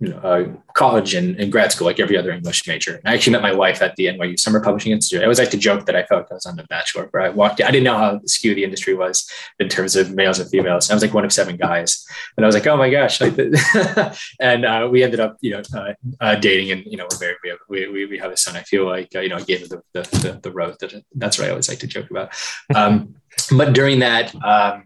[0.00, 2.96] you know, uh, college and, and, grad school, like every other English major.
[2.96, 5.22] And I actually met my wife at the NYU Summer Publishing Institute.
[5.22, 7.24] I always like to joke that I felt like I was on the Bachelor, where
[7.24, 7.58] I walked.
[7.58, 7.66] In.
[7.66, 9.28] I didn't know how skewed the industry was
[9.58, 10.88] in terms of males and females.
[10.88, 13.20] I was like one of seven guys, and I was like, oh my gosh!
[14.40, 17.36] and uh, we ended up, you know, uh, uh, dating, and you know, we're very,
[17.68, 18.56] we, we, we have a son.
[18.56, 20.76] I feel like uh, you know, I gave the the, the, the rose.
[21.16, 22.32] That's what I always like to joke about.
[22.72, 23.16] Um,
[23.56, 24.32] but during that.
[24.44, 24.84] Um,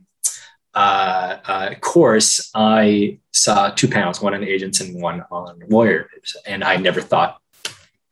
[0.74, 6.64] uh, uh, course, I saw two panels, one on agents and one on lawyers, and
[6.64, 7.38] I never thought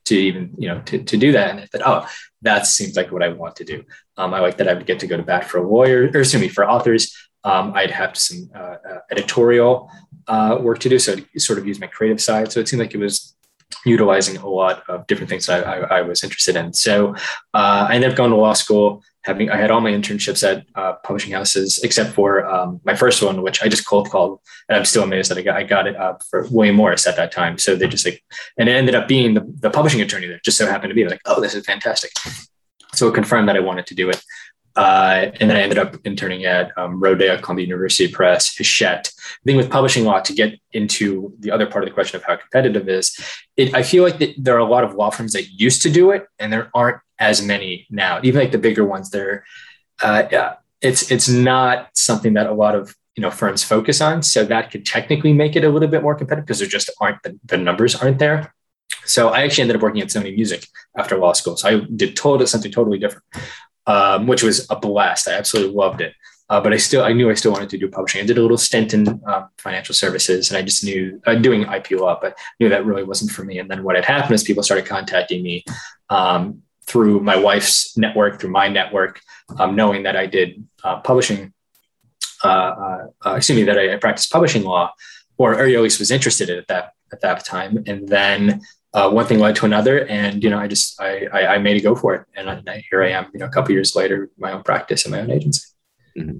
[0.06, 1.50] to even you know to, to do that.
[1.50, 2.08] And I thought, oh,
[2.42, 3.84] that seems like what I want to do.
[4.16, 6.20] Um, I like that I would get to go to bat for a lawyer, or
[6.20, 7.16] excuse me, for authors.
[7.42, 9.90] Um, I'd have some uh, uh editorial
[10.28, 12.52] uh, work to do, so sort of use my creative side.
[12.52, 13.34] So it seemed like it was
[13.84, 16.72] utilizing a lot of different things I, I, I was interested in.
[16.72, 17.14] So
[17.54, 20.64] uh, I ended up going to law school having I had all my internships at
[20.74, 24.78] uh, publishing houses except for um, my first one, which I just cold called, and
[24.78, 27.32] I'm still amazed that I got I got it uh, for William Morris at that
[27.32, 27.58] time.
[27.58, 28.22] So they just like,
[28.58, 31.06] and it ended up being the, the publishing attorney that just so happened to be
[31.06, 32.12] like, oh, this is fantastic.
[32.94, 34.22] So it confirmed that I wanted to do it.
[34.80, 39.12] Uh, and then I ended up interning at um, Rodale, Columbia University Press, Hachette.
[39.44, 42.24] The thing with publishing law, to get into the other part of the question of
[42.24, 43.14] how competitive is,
[43.58, 46.12] it, I feel like there are a lot of law firms that used to do
[46.12, 48.20] it, and there aren't as many now.
[48.22, 49.44] Even like the bigger ones, they're
[50.00, 54.22] uh, yeah, it's it's not something that a lot of you know firms focus on.
[54.22, 57.22] So that could technically make it a little bit more competitive because there just aren't
[57.22, 58.54] the, the numbers aren't there.
[59.04, 60.66] So I actually ended up working at Sony Music
[60.96, 61.56] after law school.
[61.58, 63.24] So I did total something totally different,
[63.86, 65.28] um, which was a blast.
[65.28, 66.14] I absolutely loved it.
[66.50, 68.20] Uh, but I still, I knew I still wanted to do publishing.
[68.20, 71.62] I did a little stint in um, financial services, and I just knew uh, doing
[71.62, 73.60] IP law, but knew that really wasn't for me.
[73.60, 75.64] And then what had happened is people started contacting me
[76.08, 79.20] um, through my wife's network, through my network,
[79.60, 81.52] um, knowing that I did uh, publishing,
[82.42, 84.92] uh, uh, uh excuse me, that I practiced publishing law,
[85.38, 87.84] or, or at least was interested in at that at that time.
[87.86, 88.60] And then
[88.92, 91.76] uh, one thing led to another, and you know, I just I, I, I made
[91.76, 94.30] a go for it, and I, here I am, you know, a couple years later,
[94.38, 95.66] my own practice and my own agency.
[96.18, 96.38] Mm-hmm.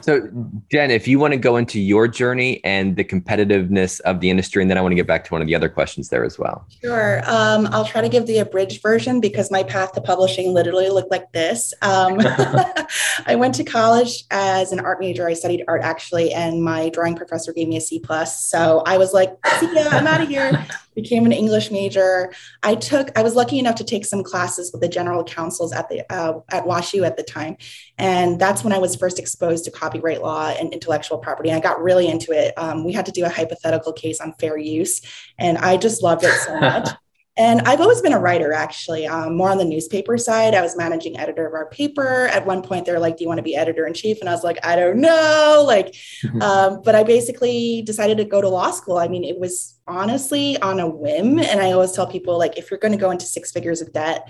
[0.00, 0.28] So,
[0.70, 4.62] Jen, if you want to go into your journey and the competitiveness of the industry,
[4.62, 6.38] and then I want to get back to one of the other questions there as
[6.38, 6.66] well.
[6.82, 7.20] Sure.
[7.24, 11.10] Um, I'll try to give the abridged version because my path to publishing literally looked
[11.10, 11.74] like this.
[11.82, 12.18] Um,
[13.26, 15.26] I went to college as an art major.
[15.26, 18.44] I studied art actually, and my drawing professor gave me a C plus.
[18.44, 22.32] So I was like, "See ya, I'm out of here." became an English major.
[22.62, 25.88] I took, I was lucky enough to take some classes with the general counsels at
[25.88, 27.56] the uh, at WashU at the time,
[27.98, 31.52] and that's when I was first exposed to copyright law and intellectual property.
[31.52, 32.54] I got really into it.
[32.56, 35.00] Um, we had to do a hypothetical case on fair use,
[35.38, 36.88] and I just loved it so much.
[37.40, 40.54] And I've always been a writer, actually, um, more on the newspaper side.
[40.54, 42.26] I was managing editor of our paper.
[42.26, 44.20] At one point, they're like, Do you want to be editor in chief?
[44.20, 45.64] And I was like, I don't know.
[45.66, 45.96] Like,
[46.42, 48.98] um, but I basically decided to go to law school.
[48.98, 51.38] I mean, it was honestly on a whim.
[51.38, 53.90] And I always tell people, like, if you're going to go into six figures of
[53.94, 54.28] debt,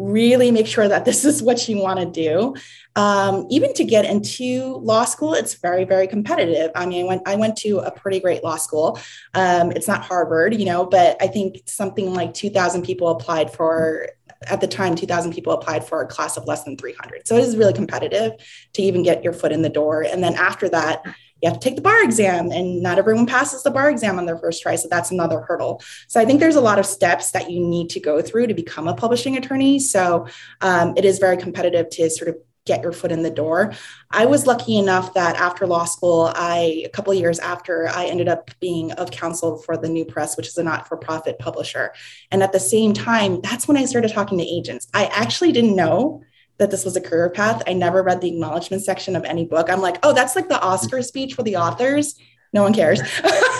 [0.00, 2.54] really make sure that this is what you want to do.
[2.96, 6.70] Um, even to get into law school, it's very, very competitive.
[6.74, 8.98] I mean, I went, I went to a pretty great law school.
[9.34, 14.08] Um, it's not Harvard, you know, but I think something like 2,000 people applied for
[14.46, 17.42] at the time 2000 people applied for a class of less than 300 so it
[17.42, 18.32] is really competitive
[18.72, 21.02] to even get your foot in the door and then after that
[21.42, 24.26] you have to take the bar exam and not everyone passes the bar exam on
[24.26, 27.30] their first try so that's another hurdle so i think there's a lot of steps
[27.30, 30.26] that you need to go through to become a publishing attorney so
[30.60, 33.72] um, it is very competitive to sort of get your foot in the door.
[34.10, 38.28] I was lucky enough that after law school, I a couple years after I ended
[38.28, 41.92] up being of counsel for the New Press, which is a not-for-profit publisher.
[42.30, 44.88] And at the same time, that's when I started talking to agents.
[44.92, 46.22] I actually didn't know
[46.60, 47.62] that this was a career path.
[47.66, 49.68] I never read the acknowledgement section of any book.
[49.68, 52.14] I'm like, oh, that's like the Oscar speech for the authors.
[52.52, 53.00] No one cares.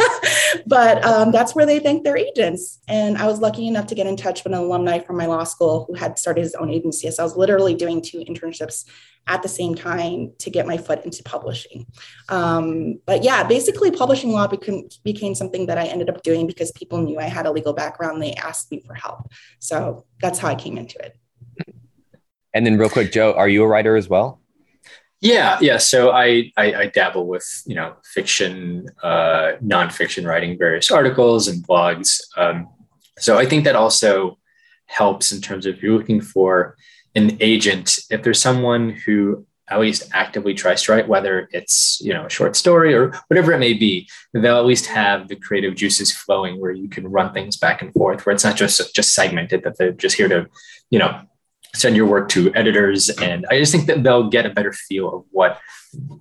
[0.67, 2.79] but um, that's where they thank their agents.
[2.89, 5.45] And I was lucky enough to get in touch with an alumni from my law
[5.45, 7.11] school who had started his own agency.
[7.11, 8.85] So I was literally doing two internships
[9.27, 11.87] at the same time to get my foot into publishing.
[12.29, 16.73] Um, but yeah, basically, publishing law became, became something that I ended up doing because
[16.73, 18.21] people knew I had a legal background.
[18.21, 19.31] They asked me for help.
[19.59, 21.20] So that's how I came into it.
[22.53, 24.41] And then, real quick, Joe, are you a writer as well?
[25.21, 25.77] Yeah, yeah.
[25.77, 31.67] So I I, I dabble with you know fiction, uh, nonfiction writing, various articles and
[31.67, 32.21] blogs.
[32.37, 32.69] Um,
[33.19, 34.39] so I think that also
[34.87, 36.77] helps in terms of if you're looking for
[37.15, 37.99] an agent.
[38.11, 42.31] If there's someone who at least actively tries to write, whether it's you know a
[42.31, 46.61] short story or whatever it may be, they'll at least have the creative juices flowing
[46.61, 49.77] where you can run things back and forth, where it's not just just segmented that
[49.77, 50.47] they're just here to
[50.91, 51.21] you know
[51.75, 55.15] send your work to editors and i just think that they'll get a better feel
[55.15, 55.59] of what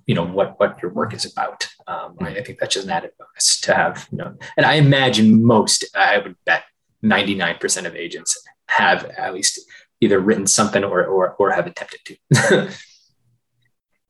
[0.06, 1.68] you know what what your work is about.
[1.86, 5.44] Um, I, think that's just an added bonus to have you know and i imagine
[5.44, 6.64] most i would bet
[7.04, 9.60] 99% of agents have at least
[10.00, 12.16] either written something or or, or have attempted to.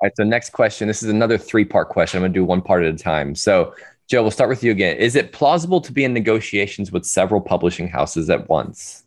[0.03, 0.89] All right so next question.
[0.89, 2.19] This is another three part question.
[2.19, 3.35] I'm going to do one part at a time.
[3.35, 3.75] So
[4.09, 4.97] joe we'll start with you again.
[4.97, 9.05] Is it plausible to be in negotiations with several publishing houses at once?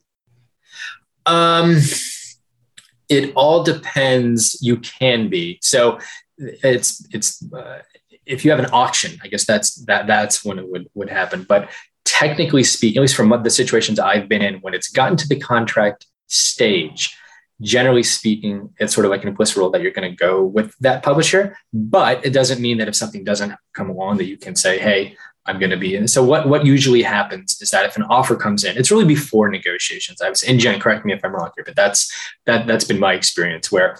[1.25, 1.77] Um
[3.13, 4.57] it all depends.
[4.61, 5.99] You can be so.
[6.37, 7.79] It's it's uh,
[8.25, 11.43] if you have an auction, I guess that's that that's when it would would happen.
[11.43, 11.69] But
[12.05, 15.27] technically speaking, at least from what the situations I've been in, when it's gotten to
[15.27, 17.15] the contract stage,
[17.61, 20.75] generally speaking, it's sort of like an implicit rule that you're going to go with
[20.79, 21.57] that publisher.
[21.71, 25.15] But it doesn't mean that if something doesn't come along, that you can say, "Hey,
[25.45, 26.07] I'm going to be in.
[26.07, 29.49] So what what usually happens is that if an offer comes in, it's really before
[29.49, 30.21] negotiations.
[30.21, 32.11] I was in Jen, correct me if I'm wrong here, but that's
[32.45, 33.97] that that's been my experience where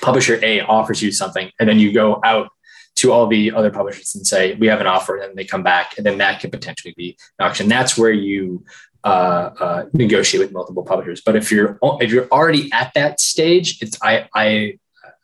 [0.00, 2.48] publisher A offers you something, and then you go out
[2.96, 5.96] to all the other publishers and say we have an offer, and they come back,
[5.96, 7.68] and then that could potentially be an auction.
[7.68, 8.64] That's where you
[9.04, 11.20] uh, uh, negotiate with multiple publishers.
[11.20, 14.78] But if you're if you're already at that stage, it's I I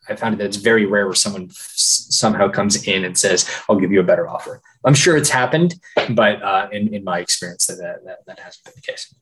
[0.09, 3.49] I found it that it's very rare where someone f- somehow comes in and says,
[3.69, 5.75] "I'll give you a better offer." I'm sure it's happened,
[6.11, 9.13] but uh, in in my experience, that that, that hasn't been the case.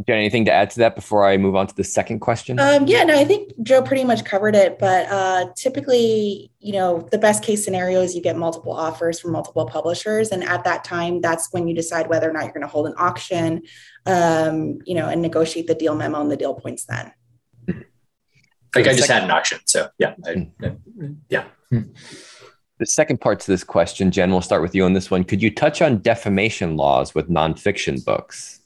[0.00, 2.20] Do you have anything to add to that before I move on to the second
[2.20, 2.58] question?
[2.58, 4.78] Um, yeah, no, I think Joe pretty much covered it.
[4.78, 9.32] But uh, typically, you know, the best case scenario is you get multiple offers from
[9.32, 12.62] multiple publishers, and at that time, that's when you decide whether or not you're going
[12.62, 13.60] to hold an auction,
[14.06, 17.12] um, you know, and negotiate the deal memo and the deal points then.
[18.74, 20.48] Like I just had an auction, so yeah, I,
[21.28, 21.44] yeah.
[21.70, 25.24] The second part to this question, Jen, we'll start with you on this one.
[25.24, 28.60] Could you touch on defamation laws with nonfiction books?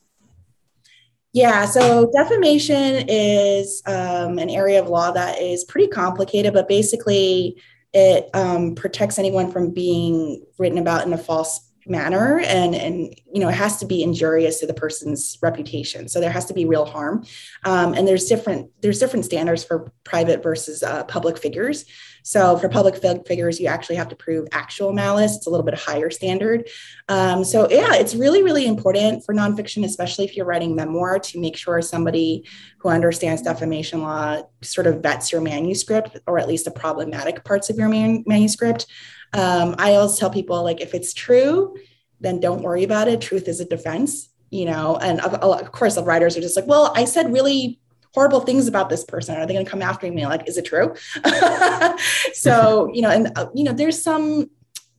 [1.32, 7.60] Yeah, so defamation is um, an area of law that is pretty complicated, but basically
[7.92, 13.40] it um, protects anyone from being written about in a false manner and and you
[13.40, 16.08] know it has to be injurious to the person's reputation.
[16.08, 17.24] So there has to be real harm.
[17.64, 21.84] Um, and there's different there's different standards for private versus uh, public figures.
[22.22, 25.36] So for public figures you actually have to prove actual malice.
[25.36, 26.68] It's a little bit higher standard.
[27.08, 31.40] Um, so yeah it's really really important for nonfiction especially if you're writing memoir to
[31.40, 32.46] make sure somebody
[32.78, 37.68] who understands defamation law sort of vets your manuscript or at least the problematic parts
[37.68, 38.86] of your man- manuscript
[39.34, 41.76] um, I always tell people like if it's true,
[42.20, 43.20] then don't worry about it.
[43.20, 44.96] Truth is a defense, you know.
[44.96, 47.80] And of, of course, the writers are just like, well, I said really
[48.14, 49.36] horrible things about this person.
[49.36, 50.24] Are they going to come after me?
[50.24, 50.94] Like, is it true?
[52.32, 54.48] so, you know, and, uh, you know, there's some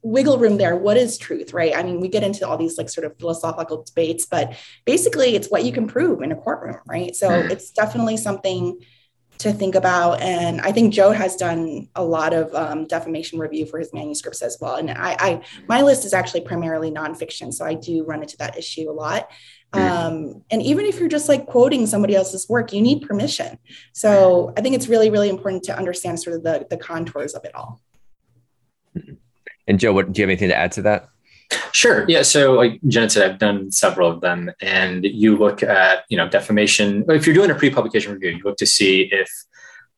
[0.01, 0.75] wiggle room there.
[0.75, 1.75] What is truth, right?
[1.75, 4.53] I mean, we get into all these like sort of philosophical debates, but
[4.86, 7.15] basically it's what you can prove in a courtroom, right?
[7.15, 7.49] So mm.
[7.49, 8.79] it's definitely something
[9.39, 10.21] to think about.
[10.21, 14.41] And I think Joe has done a lot of um, defamation review for his manuscripts
[14.41, 14.75] as well.
[14.75, 18.57] And I, I, my list is actually primarily nonfiction, so I do run into that
[18.57, 19.29] issue a lot.
[19.73, 23.59] Um, and even if you're just like quoting somebody else's work, you need permission.
[23.91, 27.43] So I think it's really, really important to understand sort of the, the contours of
[27.43, 27.81] it all.
[29.67, 31.09] And Joe, what do you have anything to add to that?
[31.71, 32.05] Sure.
[32.07, 32.21] Yeah.
[32.21, 36.27] So, like Jen said, I've done several of them, and you look at you know
[36.27, 37.05] defamation.
[37.09, 39.29] If you're doing a pre-publication review, you look to see if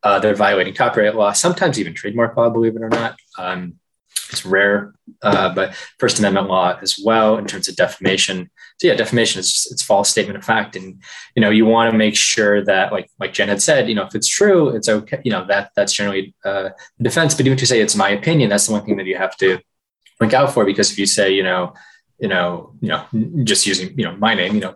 [0.03, 3.17] uh, they're violating copyright law, sometimes even trademark law, believe it or not.
[3.37, 3.75] Um,
[4.29, 8.49] it's rare, uh, but First Amendment law as well in terms of defamation.
[8.77, 11.01] So yeah, defamation is just, it's false statement of fact, and
[11.35, 14.05] you know you want to make sure that like like Jen had said, you know
[14.05, 15.21] if it's true, it's okay.
[15.23, 16.69] You know that that's generally uh,
[17.01, 17.35] defense.
[17.35, 19.59] But even to say it's my opinion, that's the one thing that you have to
[20.33, 21.73] out for because if you say, you know,
[22.19, 23.05] you know, you know,
[23.43, 24.75] just using you know my name, you know,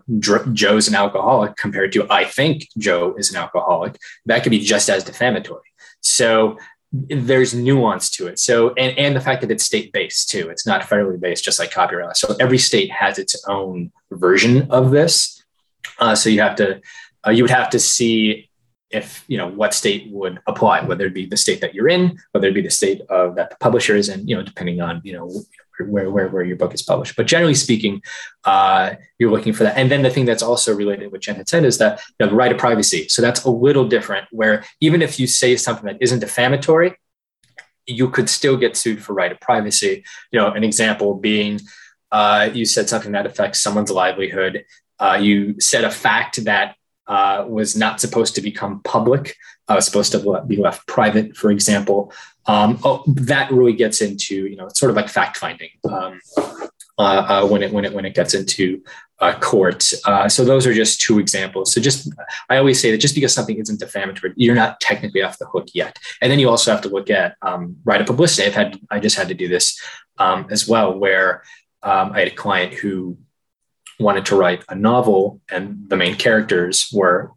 [0.52, 4.88] Joe's an alcoholic compared to I think Joe is an alcoholic, that could be just
[4.88, 5.62] as defamatory.
[6.00, 6.58] So
[6.92, 8.38] there's nuance to it.
[8.38, 11.58] So and and the fact that it's state based too, it's not federally based, just
[11.58, 12.16] like copyright.
[12.16, 15.42] So every state has its own version of this.
[15.98, 16.80] Uh, so you have to
[17.26, 18.50] uh, you would have to see
[18.92, 22.18] if you know what state would apply, whether it be the state that you're in,
[22.32, 25.00] whether it be the state of that the publisher is in, you know, depending on
[25.04, 25.30] you know
[25.80, 27.16] where where, where your book is published.
[27.16, 28.02] But generally speaking,
[28.44, 29.76] uh, you're looking for that.
[29.76, 32.30] And then the thing that's also related, what Jen had said, is that you know,
[32.30, 33.08] the right of privacy.
[33.08, 34.26] So that's a little different.
[34.30, 36.96] Where even if you say something that isn't defamatory,
[37.86, 40.04] you could still get sued for right of privacy.
[40.30, 41.60] You know, an example being
[42.10, 44.64] uh, you said something that affects someone's livelihood.
[44.98, 46.76] Uh, you said a fact that
[47.12, 49.36] uh, was not supposed to become public,
[49.68, 52.10] uh, was supposed to be left private, for example.
[52.46, 56.20] Um, oh, that really gets into you know it's sort of like fact finding um,
[56.98, 57.02] uh,
[57.32, 58.82] uh, when it when it when it gets into
[59.18, 59.82] uh, court.
[59.82, 61.74] So those are just two examples.
[61.74, 62.10] So just
[62.48, 65.68] I always say that just because something isn't defamatory, you're not technically off the hook
[65.74, 65.98] yet.
[66.22, 68.48] And then you also have to look at um, right of publicity.
[68.48, 69.78] I've had I just had to do this
[70.16, 71.42] um, as well, where
[71.82, 73.18] um, I had a client who
[74.02, 77.32] wanted to write a novel and the main characters were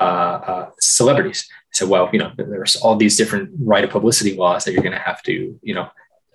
[0.00, 1.48] uh, uh, celebrities.
[1.50, 4.82] I said, well, you know, there's all these different right of publicity laws that you're
[4.82, 5.88] going to have to, you know,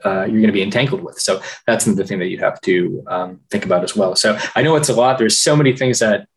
[0.03, 1.19] uh, you're going to be entangled with.
[1.19, 4.15] So that's the thing that you have to um, think about as well.
[4.15, 5.17] So I know it's a lot.
[5.17, 6.27] There's so many things that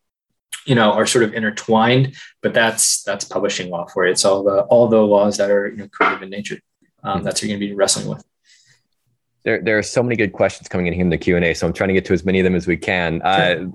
[0.65, 4.11] you know are sort of intertwined, but that's that's publishing law for you.
[4.11, 6.59] It's all the all the laws that are you know creative in nature.
[7.03, 8.23] Um, that's what you're going to be wrestling with
[9.43, 11.73] there, there are so many good questions coming in here in the q&a so i'm
[11.73, 13.21] trying to get to as many of them as we can.
[13.21, 13.65] Uh,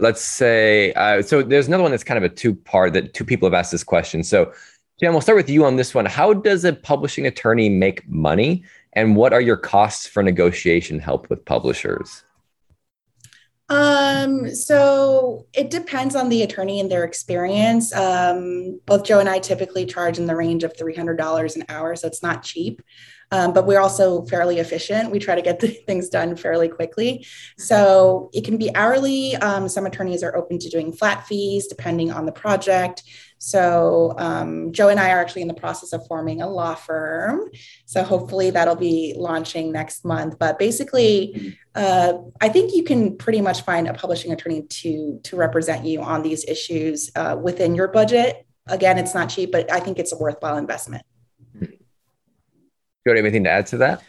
[0.00, 3.24] let's say uh, so there's another one that's kind of a two part that two
[3.24, 4.22] people have asked this question.
[4.22, 4.52] So
[5.00, 6.06] Jen, we'll start with you on this one.
[6.06, 8.64] How does a publishing attorney make money
[8.94, 12.24] and what are your costs for negotiation help with publishers?
[13.68, 17.94] Um, so it depends on the attorney and their experience.
[17.94, 22.06] Um, both Joe and I typically charge in the range of $300 an hour, so
[22.06, 22.82] it's not cheap.
[23.30, 25.10] Um, but we're also fairly efficient.
[25.10, 27.26] We try to get things done fairly quickly.
[27.56, 29.36] So it can be hourly.
[29.36, 33.02] Um, some attorneys are open to doing flat fees depending on the project.
[33.38, 37.48] So um, Joe and I are actually in the process of forming a law firm.
[37.86, 40.38] So hopefully that'll be launching next month.
[40.38, 45.36] But basically, uh, I think you can pretty much find a publishing attorney to to
[45.36, 48.44] represent you on these issues uh, within your budget.
[48.66, 51.04] Again, it's not cheap, but I think it's a worthwhile investment.
[53.16, 54.02] You have anything to add to that?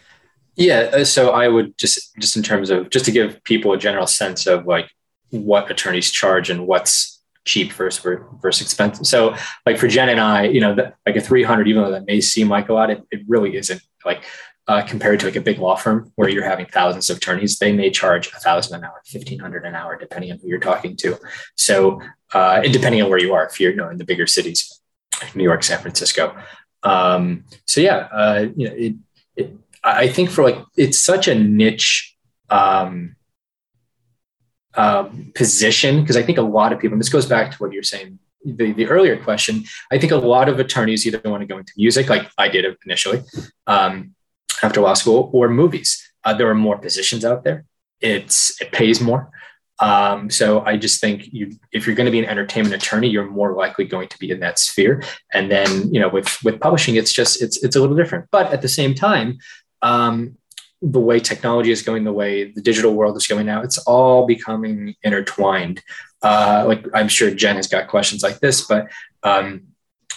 [0.56, 0.90] Yeah.
[0.94, 4.08] Uh, so I would just, just in terms of, just to give people a general
[4.08, 4.90] sense of like
[5.30, 8.04] what attorneys charge and what's cheap versus
[8.42, 9.08] versus expensive.
[9.08, 9.36] So
[9.66, 12.22] like for Jen and I, you know, the, like a 300, even though that may
[12.22, 14.24] seem like a lot, it, it really isn't like
[14.70, 17.74] uh, compared to like a big law firm where you're having thousands of attorneys, they
[17.74, 21.18] may charge a thousand an hour, 1500 an hour, depending on who you're talking to.
[21.56, 22.00] So,
[22.36, 24.80] uh, and depending on where you are, if you're you know, in the bigger cities,
[25.34, 26.38] New York, San Francisco,
[26.84, 28.96] um, so yeah, uh, you know, it,
[29.36, 29.54] it,
[29.84, 32.16] I think for like it's such a niche
[32.50, 33.16] um,
[34.76, 36.94] um, position because I think a lot of people.
[36.94, 38.20] And this goes back to what you're saying.
[38.46, 41.74] The, the earlier question, I think a lot of attorneys either want to go into
[41.76, 43.22] music, like I did initially
[43.68, 44.16] um,
[44.64, 46.06] after law school, or movies.
[46.24, 47.66] Uh, there are more positions out there.
[48.02, 49.30] It's it pays more.
[49.82, 53.30] Um, so I just think you, if you're going to be an entertainment attorney, you're
[53.30, 55.04] more likely going to be in that sphere.
[55.34, 58.26] And then, you know, with with publishing, it's just it's it's a little different.
[58.32, 59.38] But at the same time,
[59.82, 60.38] um,
[60.82, 64.26] the way technology is going, the way the digital world is going now, it's all
[64.26, 65.82] becoming intertwined.
[66.22, 68.88] Uh, like I'm sure Jen has got questions like this, but
[69.24, 69.64] um,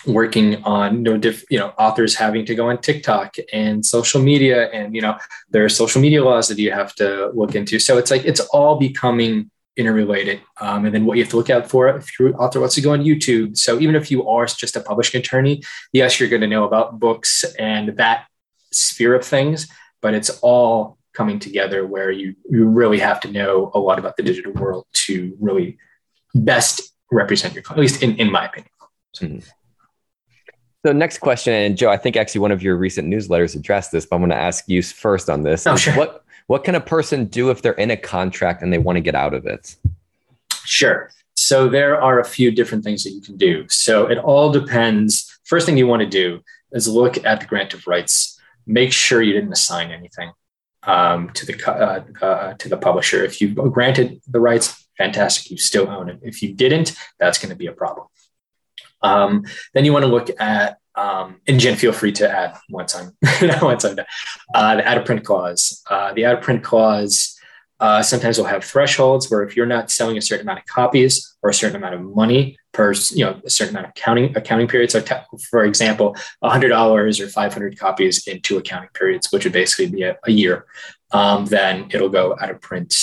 [0.07, 4.71] working on know, diff, you know authors having to go on TikTok and social media,
[4.71, 5.17] and you know
[5.51, 7.79] there are social media laws that you have to look into.
[7.79, 10.41] So it's like it's all becoming interrelated.
[10.61, 12.81] Um, and then what you have to look out for if your author wants to
[12.81, 13.57] go on YouTube.
[13.57, 17.01] So even if you are just a publishing attorney, yes, you're going to know about
[17.01, 18.27] books and that
[18.71, 19.69] sphere of things,
[20.03, 24.17] but it's all coming together where you you really have to know a lot about
[24.17, 25.79] the digital world to really
[26.35, 26.81] best
[27.11, 28.71] represent your client, at least in, in my opinion.
[29.13, 29.27] So.
[29.27, 29.49] Mm-hmm.
[30.85, 34.05] So next question, and Joe, I think actually one of your recent newsletters addressed this,
[34.05, 35.67] but I'm going to ask you first on this.
[35.67, 35.95] Oh, sure.
[35.95, 39.01] What what can a person do if they're in a contract and they want to
[39.01, 39.77] get out of it?
[40.65, 41.11] Sure.
[41.35, 43.67] So there are a few different things that you can do.
[43.69, 45.39] So it all depends.
[45.45, 48.41] First thing you want to do is look at the grant of rights.
[48.67, 50.33] Make sure you didn't assign anything
[50.83, 53.25] um, to the uh, uh, to the publisher.
[53.25, 56.19] If you granted the rights, fantastic, you still own it.
[56.23, 58.09] If you didn't, that's going to be a problem.
[59.03, 59.45] Um,
[59.75, 63.17] then you want to look at, um, and Jen, feel free to add once I'm
[63.63, 64.07] once I'm done.
[64.55, 65.83] Uh, the out of print clause.
[65.89, 67.39] Uh, the out of print clause
[67.83, 71.35] uh, sometimes will have thresholds where if you're not selling a certain amount of copies
[71.43, 74.69] or a certain amount of money per, you know, a certain amount of accounting accounting
[74.69, 74.93] periods.
[74.93, 75.03] So,
[75.51, 80.17] for example, $100 or 500 copies in two accounting periods, which would basically be a,
[80.25, 80.65] a year,
[81.11, 82.95] um, then it'll go out of print.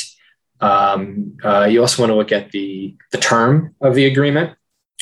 [0.62, 4.56] Um, uh, you also want to look at the the term of the agreement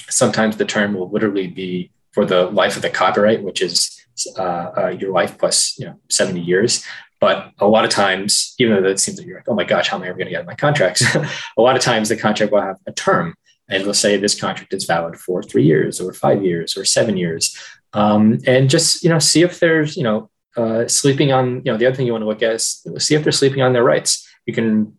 [0.10, 4.03] sometimes the term will literally be for the life of the copyright, which is
[4.38, 6.84] uh, uh, your life plus you know 70 years.
[7.20, 9.88] But a lot of times, even though it seems like you're like, oh my gosh,
[9.88, 11.03] how am I ever going to get my contracts?
[11.58, 13.34] a lot of times the contract will have a term
[13.70, 17.18] and it'll say this contract is valid for three years or five years or seven
[17.18, 17.58] years.
[17.93, 21.78] Um, and just, you know, see if there's, you know, uh, sleeping on, you know,
[21.78, 23.84] the other thing you want to look at is see if they're sleeping on their
[23.84, 24.28] rights.
[24.45, 24.97] You can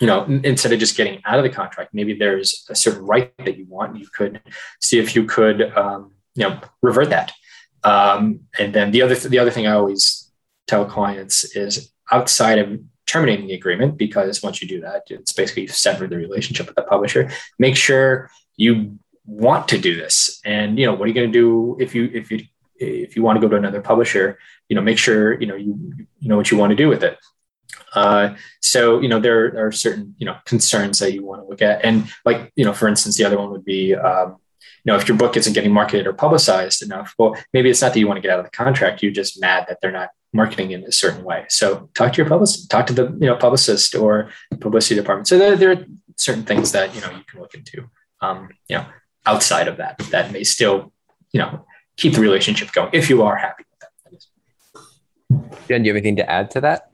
[0.00, 3.36] you know, instead of just getting out of the contract, maybe there's a certain right
[3.38, 3.98] that you want.
[3.98, 4.40] You could
[4.80, 7.32] see if you could, um, you know, revert that.
[7.82, 10.30] Um, and then the other th- the other thing I always
[10.66, 15.66] tell clients is outside of terminating the agreement, because once you do that, it's basically
[15.66, 17.30] sever the relationship with the publisher.
[17.58, 21.38] Make sure you want to do this, and you know, what are you going to
[21.38, 22.44] do if you if you
[22.76, 24.38] if you want to go to another publisher?
[24.68, 27.02] You know, make sure you know you you know what you want to do with
[27.02, 27.18] it.
[27.94, 31.62] Uh, so you know there are certain you know concerns that you want to look
[31.62, 34.36] at, and like you know for instance, the other one would be um,
[34.84, 37.14] you know if your book isn't getting marketed or publicized enough.
[37.18, 39.40] Well, maybe it's not that you want to get out of the contract; you're just
[39.40, 41.46] mad that they're not marketing in a certain way.
[41.48, 44.30] So talk to your publicist, talk to the you know publicist or
[44.60, 45.28] publicity department.
[45.28, 45.84] So there, there are
[46.16, 47.88] certain things that you know you can look into.
[48.20, 48.86] Um, you know
[49.28, 50.92] outside of that that may still
[51.32, 51.66] you know
[51.96, 53.92] keep the relationship going if you are happy with that.
[55.68, 56.87] Jen, do you have anything to add to that?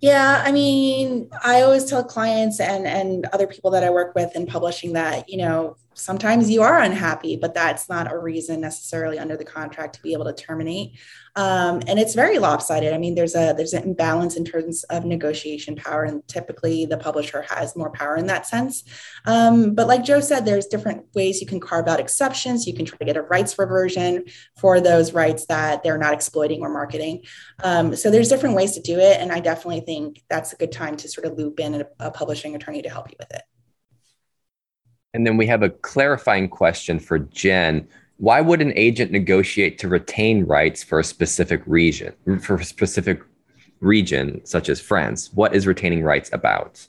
[0.00, 4.34] Yeah, I mean, I always tell clients and and other people that I work with
[4.36, 9.18] in publishing that, you know, sometimes you are unhappy, but that's not a reason necessarily
[9.18, 10.98] under the contract to be able to terminate.
[11.34, 12.94] Um, and it's very lopsided.
[12.94, 16.96] I mean, there's a there's an imbalance in terms of negotiation power, and typically the
[16.96, 18.84] publisher has more power in that sense.
[19.26, 22.66] Um, but like Joe said, there's different ways you can carve out exceptions.
[22.66, 24.24] You can try to get a rights reversion
[24.58, 27.22] for those rights that they're not exploiting or marketing.
[27.62, 30.72] Um, so there's different ways to do it, and I definitely think that's a good
[30.72, 33.42] time to sort of loop in a, a publishing attorney to help you with it.
[35.16, 37.88] And then we have a clarifying question for Jen.
[38.18, 42.12] Why would an agent negotiate to retain rights for a specific region,
[42.42, 43.22] for a specific
[43.80, 45.30] region such as France?
[45.32, 46.86] What is retaining rights about?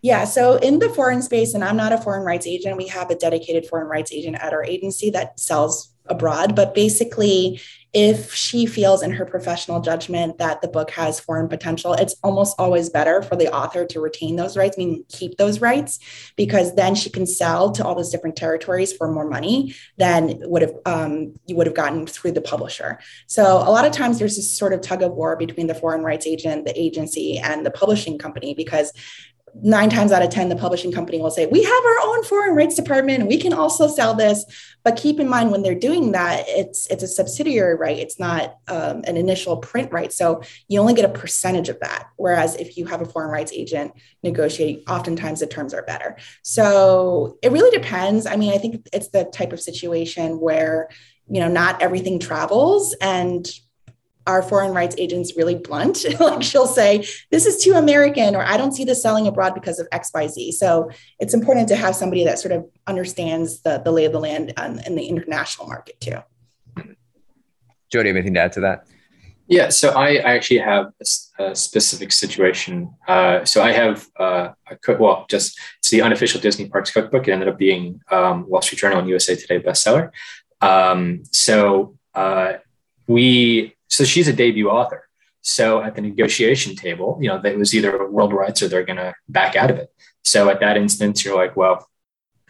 [0.00, 3.10] Yeah, so in the foreign space, and I'm not a foreign rights agent, we have
[3.10, 6.54] a dedicated foreign rights agent at our agency that sells abroad.
[6.54, 7.60] But basically,
[7.94, 12.56] if she feels in her professional judgment that the book has foreign potential, it's almost
[12.58, 16.00] always better for the author to retain those rights, meaning keep those rights,
[16.36, 20.62] because then she can sell to all those different territories for more money than would
[20.62, 22.98] have um, you would have gotten through the publisher.
[23.28, 26.02] So a lot of times there's this sort of tug of war between the foreign
[26.02, 28.92] rights agent, the agency, and the publishing company because
[29.62, 32.54] nine times out of 10, the publishing company will say, We have our own foreign
[32.54, 34.44] rights department we can also sell this.
[34.82, 37.98] But keep in mind when they're doing that, it's it's a subsidiary right.
[37.98, 40.12] It's not um, an initial print right.
[40.12, 42.08] So you only get a percentage of that.
[42.16, 43.92] Whereas if you have a foreign rights agent
[44.22, 46.16] negotiate, oftentimes the terms are better.
[46.42, 48.26] So it really depends.
[48.26, 50.88] I mean, I think it's the type of situation where
[51.28, 53.48] you know not everything travels and
[54.26, 56.04] our foreign rights agents really blunt.
[56.20, 59.78] like she'll say, this is too American, or I don't see this selling abroad because
[59.78, 60.52] of XYZ.
[60.52, 64.20] So it's important to have somebody that sort of understands the, the lay of the
[64.20, 64.52] land
[64.86, 66.18] in the international market too.
[67.92, 68.86] Jody, anything to add to that?
[69.46, 70.92] Yeah, so I, I actually have
[71.38, 72.94] a specific situation.
[73.06, 74.98] Uh, so I have uh, a cook.
[74.98, 77.28] Well, just it's the unofficial Disney Parks cookbook.
[77.28, 80.10] It ended up being um, Wall Street Journal and USA Today bestseller.
[80.62, 82.54] Um, so uh,
[83.06, 85.08] we, so she's a debut author.
[85.42, 88.96] So at the negotiation table, you know, it was either world rights or they're going
[88.96, 89.92] to back out of it.
[90.22, 91.86] So at that instance, you're like, well,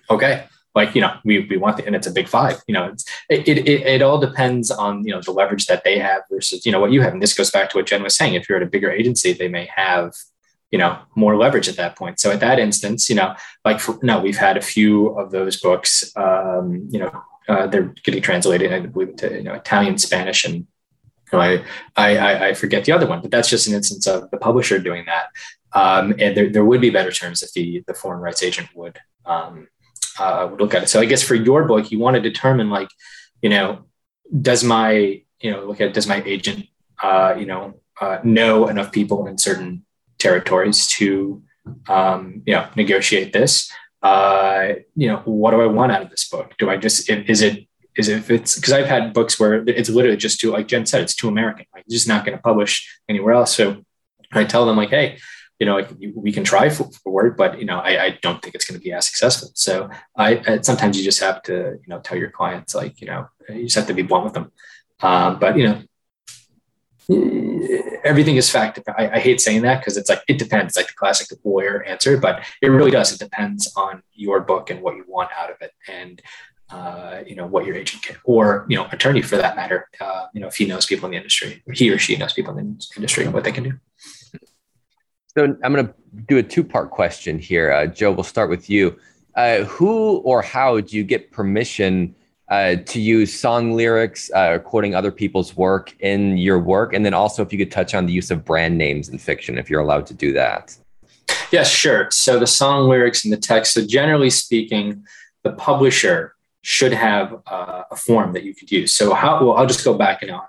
[0.09, 2.93] okay, like you know we, we want the and it's a big five you know
[3.29, 6.73] it, it, it all depends on you know the leverage that they have versus you
[6.73, 8.59] know what you have and this goes back to what jen was saying if you're
[8.59, 10.13] at a bigger agency they may have
[10.71, 13.35] you know more leverage at that point so at that instance you know
[13.65, 17.95] like for, no we've had a few of those books um, you know uh, they're
[18.03, 20.67] getting translated i believe to you know italian spanish and
[21.33, 21.65] I,
[21.97, 25.05] I i forget the other one but that's just an instance of the publisher doing
[25.07, 25.27] that
[25.73, 28.99] um, and there, there would be better terms if the the foreign rights agent would
[29.27, 29.67] um,
[30.19, 30.89] uh, would look at it.
[30.89, 32.89] So I guess for your book, you want to determine like,
[33.43, 33.85] you know,
[34.41, 36.67] does my, you know, look at does my agent,
[37.03, 39.85] uh, you know, uh, know enough people in certain
[40.19, 41.43] territories to,
[41.89, 43.71] um, you know, negotiate this.
[44.03, 46.55] Uh, you know, what do I want out of this book?
[46.59, 47.67] Do I just is it
[47.97, 51.03] is if it's because I've had books where it's literally just too like Jen said,
[51.03, 51.67] it's too American.
[51.75, 53.55] Like just not going to publish anywhere else.
[53.55, 53.85] So
[54.33, 55.19] I tell them like, hey,
[55.61, 58.65] you know, we can try for, forward, but you know, I, I don't think it's
[58.65, 59.51] going to be as successful.
[59.55, 63.07] So I, I, sometimes you just have to, you know, tell your clients like, you
[63.07, 64.51] know, you just have to be blunt with them.
[65.01, 65.83] Um, but you know,
[68.05, 68.81] everything is fact.
[68.97, 70.73] I, I hate saying that because it's like it depends.
[70.73, 73.13] It's like the classic lawyer answer, but it really does.
[73.13, 76.21] It depends on your book and what you want out of it, and
[76.71, 79.89] uh, you know what your agent can, or you know, attorney for that matter.
[80.01, 82.57] Uh, you know, if he knows people in the industry, he or she knows people
[82.57, 83.73] in the industry and what they can do.
[85.37, 85.95] So I'm going to
[86.29, 87.73] do a two part question here.
[87.73, 88.99] Uh, Joe, we'll start with you.
[89.35, 92.15] Uh, who or how do you get permission
[92.51, 96.95] uh, to use song lyrics, uh, quoting other people's work in your work?
[96.95, 99.59] And then also, if you could touch on the use of brand names in fiction,
[99.59, 100.77] if you're allowed to do that.
[101.51, 102.09] Yes, sure.
[102.11, 103.75] So the song lyrics and the text.
[103.75, 105.05] So generally speaking,
[105.43, 106.34] the publisher
[106.67, 108.93] should have uh, a form that you could use.
[108.95, 109.45] So how?
[109.45, 110.41] Well, I'll just go back and uh,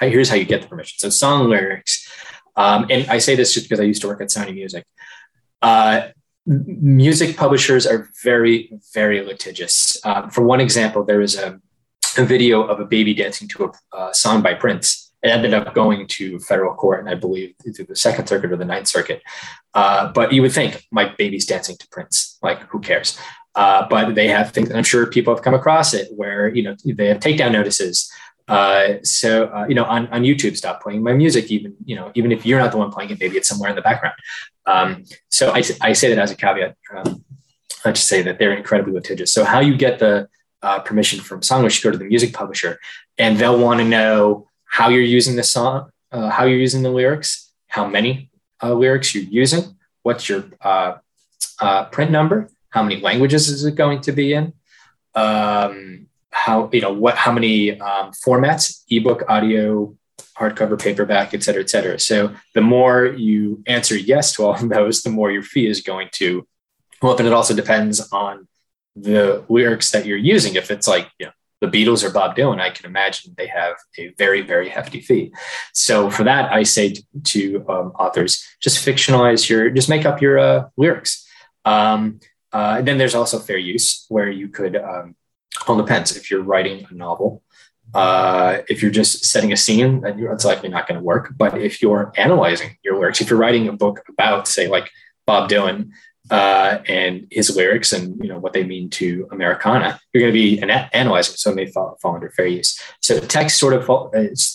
[0.00, 0.98] here's how you get the permission.
[0.98, 2.08] So song lyrics
[2.56, 4.84] um, and I say this just because I used to work at Sony Music.
[5.60, 6.08] Uh,
[6.46, 9.96] music publishers are very, very litigious.
[10.04, 11.60] Um, for one example, there was a,
[12.18, 15.12] a, video of a baby dancing to a uh, song by Prince.
[15.22, 18.56] It ended up going to federal court, and I believe to the Second Circuit or
[18.56, 19.22] the Ninth Circuit.
[19.72, 22.38] Uh, but you would think, my baby's dancing to Prince.
[22.42, 23.16] Like, who cares?
[23.54, 26.74] Uh, but they have things, I'm sure people have come across it where you know
[26.86, 28.10] they have takedown notices
[28.48, 31.50] uh, so uh, you know, on, on YouTube, stop playing my music.
[31.50, 33.76] Even you know, even if you're not the one playing it, maybe it's somewhere in
[33.76, 34.14] the background.
[34.66, 36.76] Um, so I, I say that as a caveat.
[36.94, 37.24] Um,
[37.84, 39.32] I just say that they're incredibly litigious.
[39.32, 40.28] So how you get the
[40.62, 42.78] uh, permission from Songwhoosh, you go to the music publisher,
[43.18, 46.90] and they'll want to know how you're using the song, uh, how you're using the
[46.90, 48.30] lyrics, how many
[48.62, 50.42] uh, lyrics you're using, what's your
[51.90, 54.52] print number, how many languages is it going to be in.
[55.14, 59.94] Um, how you know what how many um, formats ebook audio
[60.36, 61.98] hardcover paperback et cetera et cetera.
[61.98, 65.82] So the more you answer yes to all of those the more your fee is
[65.82, 66.46] going to
[67.02, 68.48] well and it also depends on
[68.96, 70.54] the lyrics that you're using.
[70.54, 73.76] If it's like you know the beatles or bob dylan i can imagine they have
[73.98, 75.32] a very very hefty fee.
[75.74, 80.22] So for that i say to, to um, authors just fictionalize your just make up
[80.22, 81.28] your uh, lyrics.
[81.64, 82.18] Um,
[82.52, 85.14] uh, and then there's also fair use where you could um,
[85.66, 86.16] all depends.
[86.16, 87.42] If you're writing a novel,
[87.94, 91.32] uh, if you're just setting a scene, then it's likely not going to work.
[91.36, 94.90] But if you're analyzing your lyrics, if you're writing a book about, say, like
[95.26, 95.90] Bob Dylan
[96.30, 100.38] uh, and his lyrics and you know what they mean to Americana, you're going to
[100.38, 102.80] be an analyzing, so it may fall, fall under fair use.
[103.00, 104.12] So text sort of fall,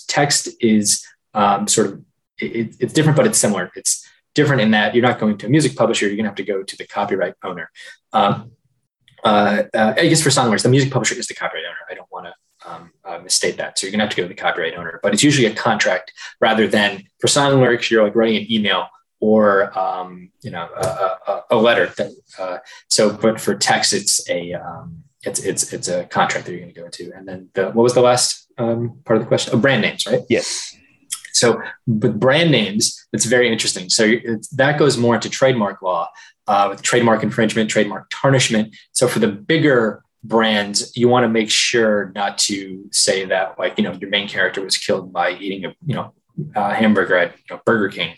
[0.07, 2.01] text is um, sort of
[2.39, 3.71] it, it's different, but it's similar.
[3.75, 4.06] It's
[4.37, 6.43] different in that you're not going to a music publisher; you're going to have to
[6.53, 7.69] go to the copyright owner.
[8.13, 8.51] Um,
[9.23, 11.83] uh, uh, I guess for songwriters, the music publisher is the copyright owner.
[11.91, 12.33] I don't want to
[12.71, 13.77] um, uh, misstate that.
[13.77, 16.13] So you're gonna have to go to the copyright owner, but it's usually a contract
[16.39, 18.87] rather than for song lyrics, you're like writing an email
[19.19, 20.85] or um, you know a,
[21.27, 21.87] a, a letter.
[21.97, 22.57] That, uh,
[22.87, 26.73] so, but for text, it's a um, it's it's it's a contract that you're going
[26.73, 27.11] to go into.
[27.15, 29.53] And then the, what was the last um, part of the question?
[29.55, 30.21] Oh, brand names, right?
[30.29, 30.75] Yes.
[31.37, 33.89] So, with brand names, it's very interesting.
[33.89, 34.15] So
[34.53, 36.09] that goes more into trademark law
[36.47, 38.75] uh, with trademark infringement, trademark tarnishment.
[38.91, 43.77] So for the bigger brands, you want to make sure not to say that like
[43.77, 46.13] you know your main character was killed by eating a you know
[46.55, 48.15] uh, hamburger at you know, Burger King.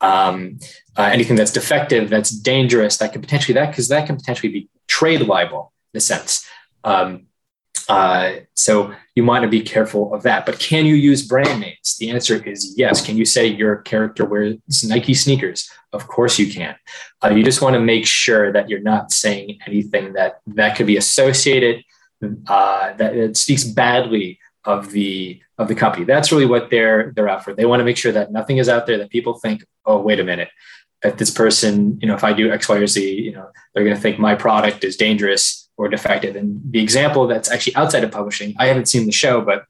[0.00, 0.58] Um,
[0.96, 4.68] uh, anything that's defective, that's dangerous, that could potentially that because that can potentially be
[4.86, 6.46] trade libel in a sense.
[6.84, 7.26] Um,
[7.90, 10.46] Uh, so you want to be careful of that.
[10.46, 11.96] But can you use brand names?
[11.98, 13.04] The answer is yes.
[13.04, 15.68] Can you say your character wears Nike sneakers?
[15.92, 16.76] Of course you can.
[17.22, 20.86] Uh, you just want to make sure that you're not saying anything that that could
[20.86, 21.82] be associated
[22.46, 26.04] uh, that it speaks badly of the of the company.
[26.04, 27.54] That's really what they're they're out for.
[27.54, 30.20] They want to make sure that nothing is out there that people think, oh, wait
[30.20, 30.50] a minute,
[31.02, 33.84] if this person, you know, if I do X, Y, or Z, you know, they're
[33.84, 36.36] going to think my product is dangerous or defective.
[36.36, 39.64] And the example that's actually outside of publishing, I haven't seen the show, but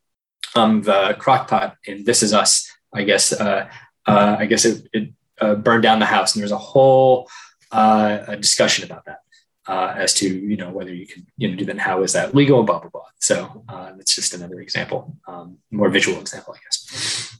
[0.56, 3.70] um, the crockpot in This Is Us, I guess, uh,
[4.06, 7.30] uh, I guess it, it uh, burned down the house, and there's a whole
[7.70, 9.20] uh, a discussion about that
[9.68, 12.34] uh, as to you know whether you can you know do that, how is that
[12.34, 13.06] legal, blah blah blah.
[13.20, 17.38] So uh, that's just another example, um, more visual example, I guess.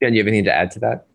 [0.00, 1.06] Yeah, do you have anything to add to that?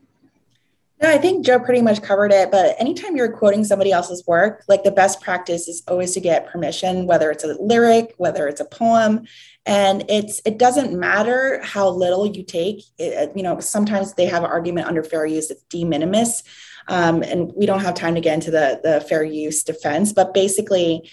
[1.02, 2.52] No, I think Joe pretty much covered it.
[2.52, 6.48] But anytime you're quoting somebody else's work, like the best practice is always to get
[6.48, 9.26] permission, whether it's a lyric, whether it's a poem,
[9.66, 12.84] and it's it doesn't matter how little you take.
[12.98, 16.44] It, you know, sometimes they have an argument under fair use; it's de minimis,
[16.90, 20.12] um, and we don't have time to get into the the fair use defense.
[20.12, 21.10] But basically,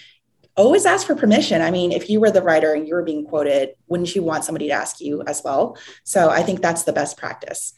[0.57, 1.61] always ask for permission.
[1.61, 4.43] I mean, if you were the writer and you were being quoted, wouldn't you want
[4.43, 5.77] somebody to ask you as well?
[6.03, 7.73] So I think that's the best practice.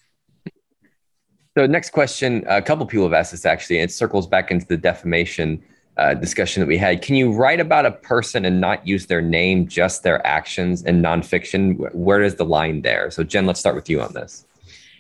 [1.60, 4.66] So, next question a couple people have asked this actually, and it circles back into
[4.66, 5.62] the defamation
[5.98, 7.02] uh, discussion that we had.
[7.02, 11.02] Can you write about a person and not use their name, just their actions in
[11.02, 11.94] nonfiction?
[11.94, 13.12] Where is the line there?
[13.12, 14.46] So, Jen, let's start with you on this.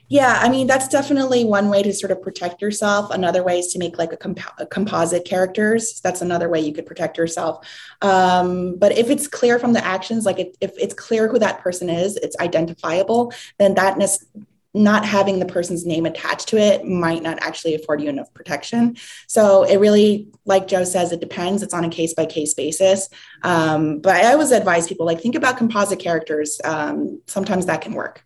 [0.09, 3.09] Yeah, I mean, that's definitely one way to sort of protect yourself.
[3.09, 6.01] Another way is to make like a, comp- a composite characters.
[6.03, 7.65] That's another way you could protect yourself.
[8.01, 11.61] Um, but if it's clear from the actions, like if, if it's clear who that
[11.61, 14.43] person is, it's identifiable, then that ne-
[14.73, 18.95] not having the person's name attached to it might not actually afford you enough protection.
[19.27, 21.63] So it really, like Joe says, it depends.
[21.63, 23.09] It's on a case by case basis.
[23.43, 26.61] Um, but I always advise people like think about composite characters.
[26.63, 28.23] Um, sometimes that can work.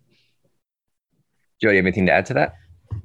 [1.61, 2.55] Joe, you have anything to add to that?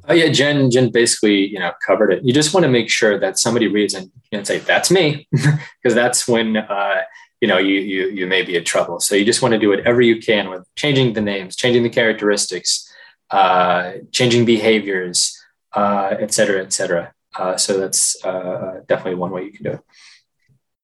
[0.09, 0.71] Oh yeah, Jen.
[0.71, 2.25] Jen basically, you know, covered it.
[2.25, 5.29] You just want to make sure that somebody reads and you know, say, "That's me,"
[5.33, 7.03] because that's when uh,
[7.41, 9.01] you know you you you may be in trouble.
[9.01, 11.91] So you just want to do whatever you can with changing the names, changing the
[11.91, 12.88] characteristics,
[13.31, 15.37] uh, changing behaviors,
[15.75, 17.13] uh, et cetera, et cetera.
[17.39, 19.81] Uh, so that's uh, definitely one way you can do it.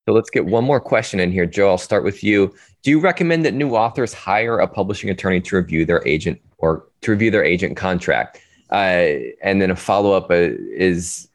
[0.07, 1.47] So let's get one more question in here.
[1.47, 2.55] Joe, I'll start with you.
[2.83, 6.87] Do you recommend that new authors hire a publishing attorney to review their agent or
[7.01, 8.41] to review their agent contract?
[8.71, 11.29] Uh, and then a follow up uh, is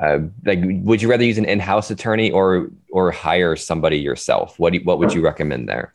[0.00, 4.58] uh, like, would you rather use an in house attorney or or hire somebody yourself?
[4.58, 5.94] What do, what would you recommend there?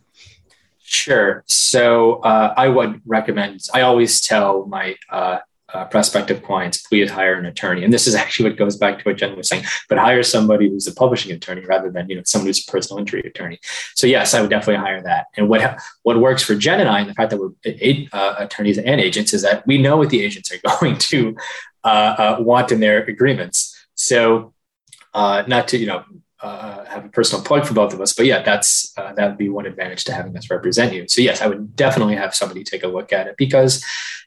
[0.83, 1.43] Sure.
[1.47, 5.39] So uh, I would recommend, I always tell my uh,
[5.73, 7.83] uh, prospective clients, please hire an attorney.
[7.83, 10.69] And this is actually what goes back to what Jen was saying, but hire somebody
[10.69, 13.59] who's a publishing attorney rather than, you know, someone who's a personal injury attorney.
[13.95, 15.27] So yes, I would definitely hire that.
[15.35, 17.53] And what, what works for Jen and I, and the fact that we're
[18.11, 21.35] uh, attorneys and agents is that we know what the agents are going to
[21.83, 23.75] uh, uh, want in their agreements.
[23.95, 24.53] So
[25.15, 26.03] not to, you know,
[26.43, 28.11] uh, have a personal plug for both of us.
[28.13, 31.07] But yeah, that's uh, that would be one advantage to having us represent you.
[31.07, 33.83] So yes, I would definitely have somebody take a look at it because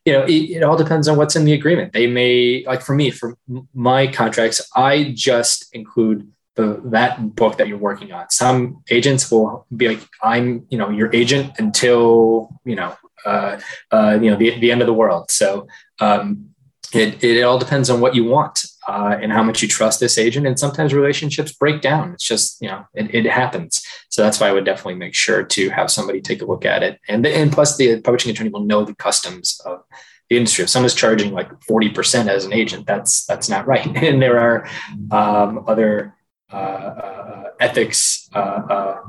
[0.06, 1.92] you know it, it, all depends on what's in the agreement.
[1.92, 3.36] They may like for me for
[3.74, 8.30] my contracts, I just include the that book that you're working on.
[8.30, 12.96] Some agents will be like, I'm you know your agent until you know
[13.26, 13.60] uh,
[13.90, 15.30] uh, you know the, the end of the world.
[15.30, 15.68] So
[16.00, 16.54] um,
[16.96, 20.18] it, it all depends on what you want uh, and how much you trust this
[20.18, 20.46] agent.
[20.46, 22.12] And sometimes relationships break down.
[22.12, 23.84] It's just, you know, it, it, happens.
[24.08, 26.82] So that's why I would definitely make sure to have somebody take a look at
[26.82, 27.00] it.
[27.08, 29.82] And, and plus, the publishing attorney will know the customs of
[30.30, 30.64] the industry.
[30.64, 33.86] If someone's charging like 40% as an agent, that's that's not right.
[33.96, 34.68] And there are
[35.10, 36.14] um, other
[36.52, 39.00] uh, uh, ethics uh, uh,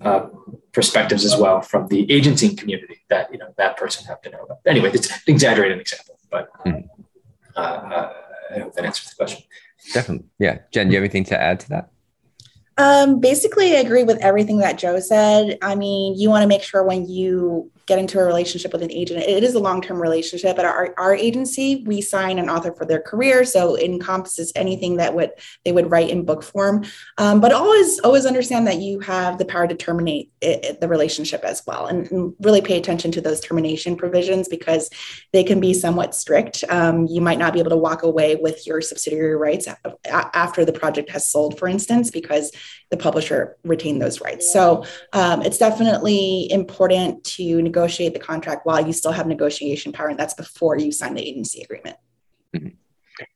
[0.00, 0.26] uh,
[0.72, 4.42] perspectives as well from the agenting community that you know that person have to know
[4.42, 4.58] about.
[4.66, 6.48] Anyway, it's an exaggerated example, but.
[6.66, 6.88] Mm.
[7.56, 9.44] I hope that answers the question.
[9.92, 10.26] Definitely.
[10.38, 10.58] Yeah.
[10.72, 11.90] Jen, do you have anything to add to that?
[12.78, 15.58] Um, basically, I agree with everything that Joe said.
[15.60, 18.90] I mean, you want to make sure when you get into a relationship with an
[18.90, 19.20] agent.
[19.20, 20.58] It is a long-term relationship.
[20.58, 24.96] At our, our agency, we sign an author for their career, so it encompasses anything
[24.96, 25.30] that would
[25.64, 26.84] they would write in book form.
[27.18, 31.44] Um, but always, always understand that you have the power to terminate it, the relationship
[31.44, 34.90] as well, and, and, really pay attention to those termination provisions because
[35.32, 36.64] they can be somewhat strict.
[36.68, 39.68] Um, you might not be able to walk away with your subsidiary rights
[40.06, 42.52] after the project has sold, for instance, because
[42.90, 44.52] the publisher retained those rights.
[44.52, 47.42] So um, it's definitely important to
[47.72, 51.26] negotiate the contract while you still have negotiation power, and that's before you sign the
[51.26, 51.96] agency agreement.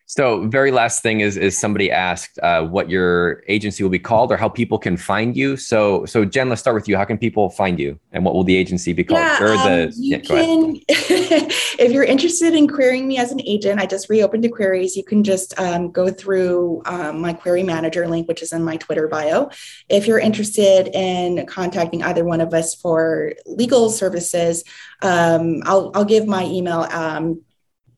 [0.08, 4.30] So, very last thing is is somebody asked uh, what your agency will be called
[4.30, 5.56] or how people can find you.
[5.56, 6.96] So, so Jen, let's start with you.
[6.96, 9.18] How can people find you, and what will the agency be called?
[9.18, 13.80] Yeah, um, the, you yeah, can, if you're interested in querying me as an agent,
[13.80, 14.96] I just reopened the queries.
[14.96, 18.76] You can just um, go through um, my query manager link, which is in my
[18.76, 19.50] Twitter bio.
[19.88, 24.62] If you're interested in contacting either one of us for legal services,
[25.02, 27.42] um, I'll I'll give my email um,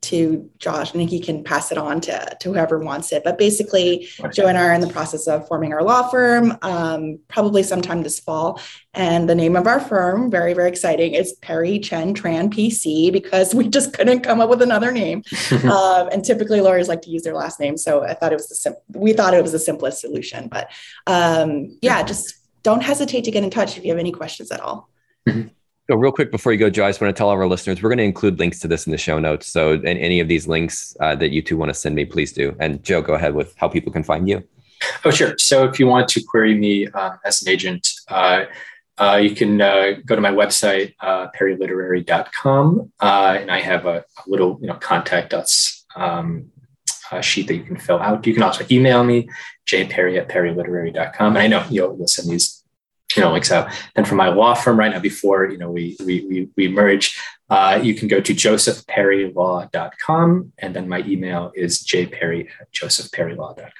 [0.00, 3.24] to Josh and he can pass it on to, to whoever wants it.
[3.24, 7.18] But basically, Joe and I are in the process of forming our law firm, um,
[7.28, 8.60] probably sometime this fall.
[8.94, 13.54] And the name of our firm, very, very exciting, is Perry Chen Tran PC because
[13.54, 15.22] we just couldn't come up with another name.
[15.64, 17.76] um, and typically lawyers like to use their last name.
[17.76, 20.48] So I thought it was the sim- we thought it was the simplest solution.
[20.48, 20.70] But
[21.06, 24.60] um, yeah, just don't hesitate to get in touch if you have any questions at
[24.60, 24.88] all.
[25.28, 25.48] Mm-hmm.
[25.90, 27.82] So, real quick before you go, Joe, I just want to tell all our listeners
[27.82, 29.46] we're going to include links to this in the show notes.
[29.46, 32.30] So, and any of these links uh, that you two want to send me, please
[32.30, 32.54] do.
[32.60, 34.46] And Joe, go ahead with how people can find you.
[35.06, 35.38] Oh, sure.
[35.38, 38.44] So, if you want to query me uh, as an agent, uh,
[38.98, 44.22] uh you can uh, go to my website, uh, perryliterary.com, and I have a, a,
[44.26, 46.50] little, you know, contact us um,
[47.22, 48.26] sheet that you can fill out.
[48.26, 49.26] You can also email me,
[49.66, 51.36] jperry at perryliterary.com.
[51.36, 52.57] And I know you'll, you'll send these
[53.16, 53.68] you know, like so.
[53.94, 57.18] Then for my law firm right now, before you know we we we, we merge,
[57.50, 63.70] uh, you can go to josephperrylaw.com, and then my email is jperry at josephperrylaw.com.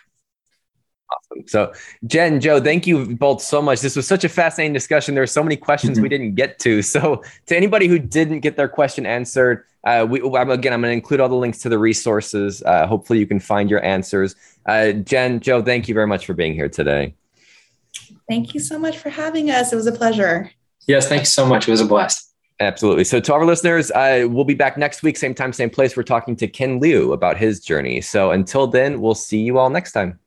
[1.11, 1.49] Awesome.
[1.49, 1.73] So,
[2.07, 3.81] Jen, Joe, thank you both so much.
[3.81, 5.15] This was such a fascinating discussion.
[5.15, 6.03] There are so many questions mm-hmm.
[6.03, 6.83] we didn't get to.
[6.83, 10.91] So, to anybody who didn't get their question answered, uh, we, again, I'm going to
[10.91, 12.63] include all the links to the resources.
[12.63, 14.37] Uh, hopefully, you can find your answers.
[14.67, 17.15] Uh, Jen, Joe, thank you very much for being here today.
[18.29, 19.73] Thank you so much for having us.
[19.73, 20.51] It was a pleasure.
[20.87, 21.67] Yes, thanks so much.
[21.67, 22.35] It was a blast.
[22.61, 23.05] Absolutely.
[23.05, 25.97] So, to our listeners, uh, we'll be back next week, same time, same place.
[25.97, 28.01] We're talking to Ken Liu about his journey.
[28.01, 30.19] So, until then, we'll see you all next time.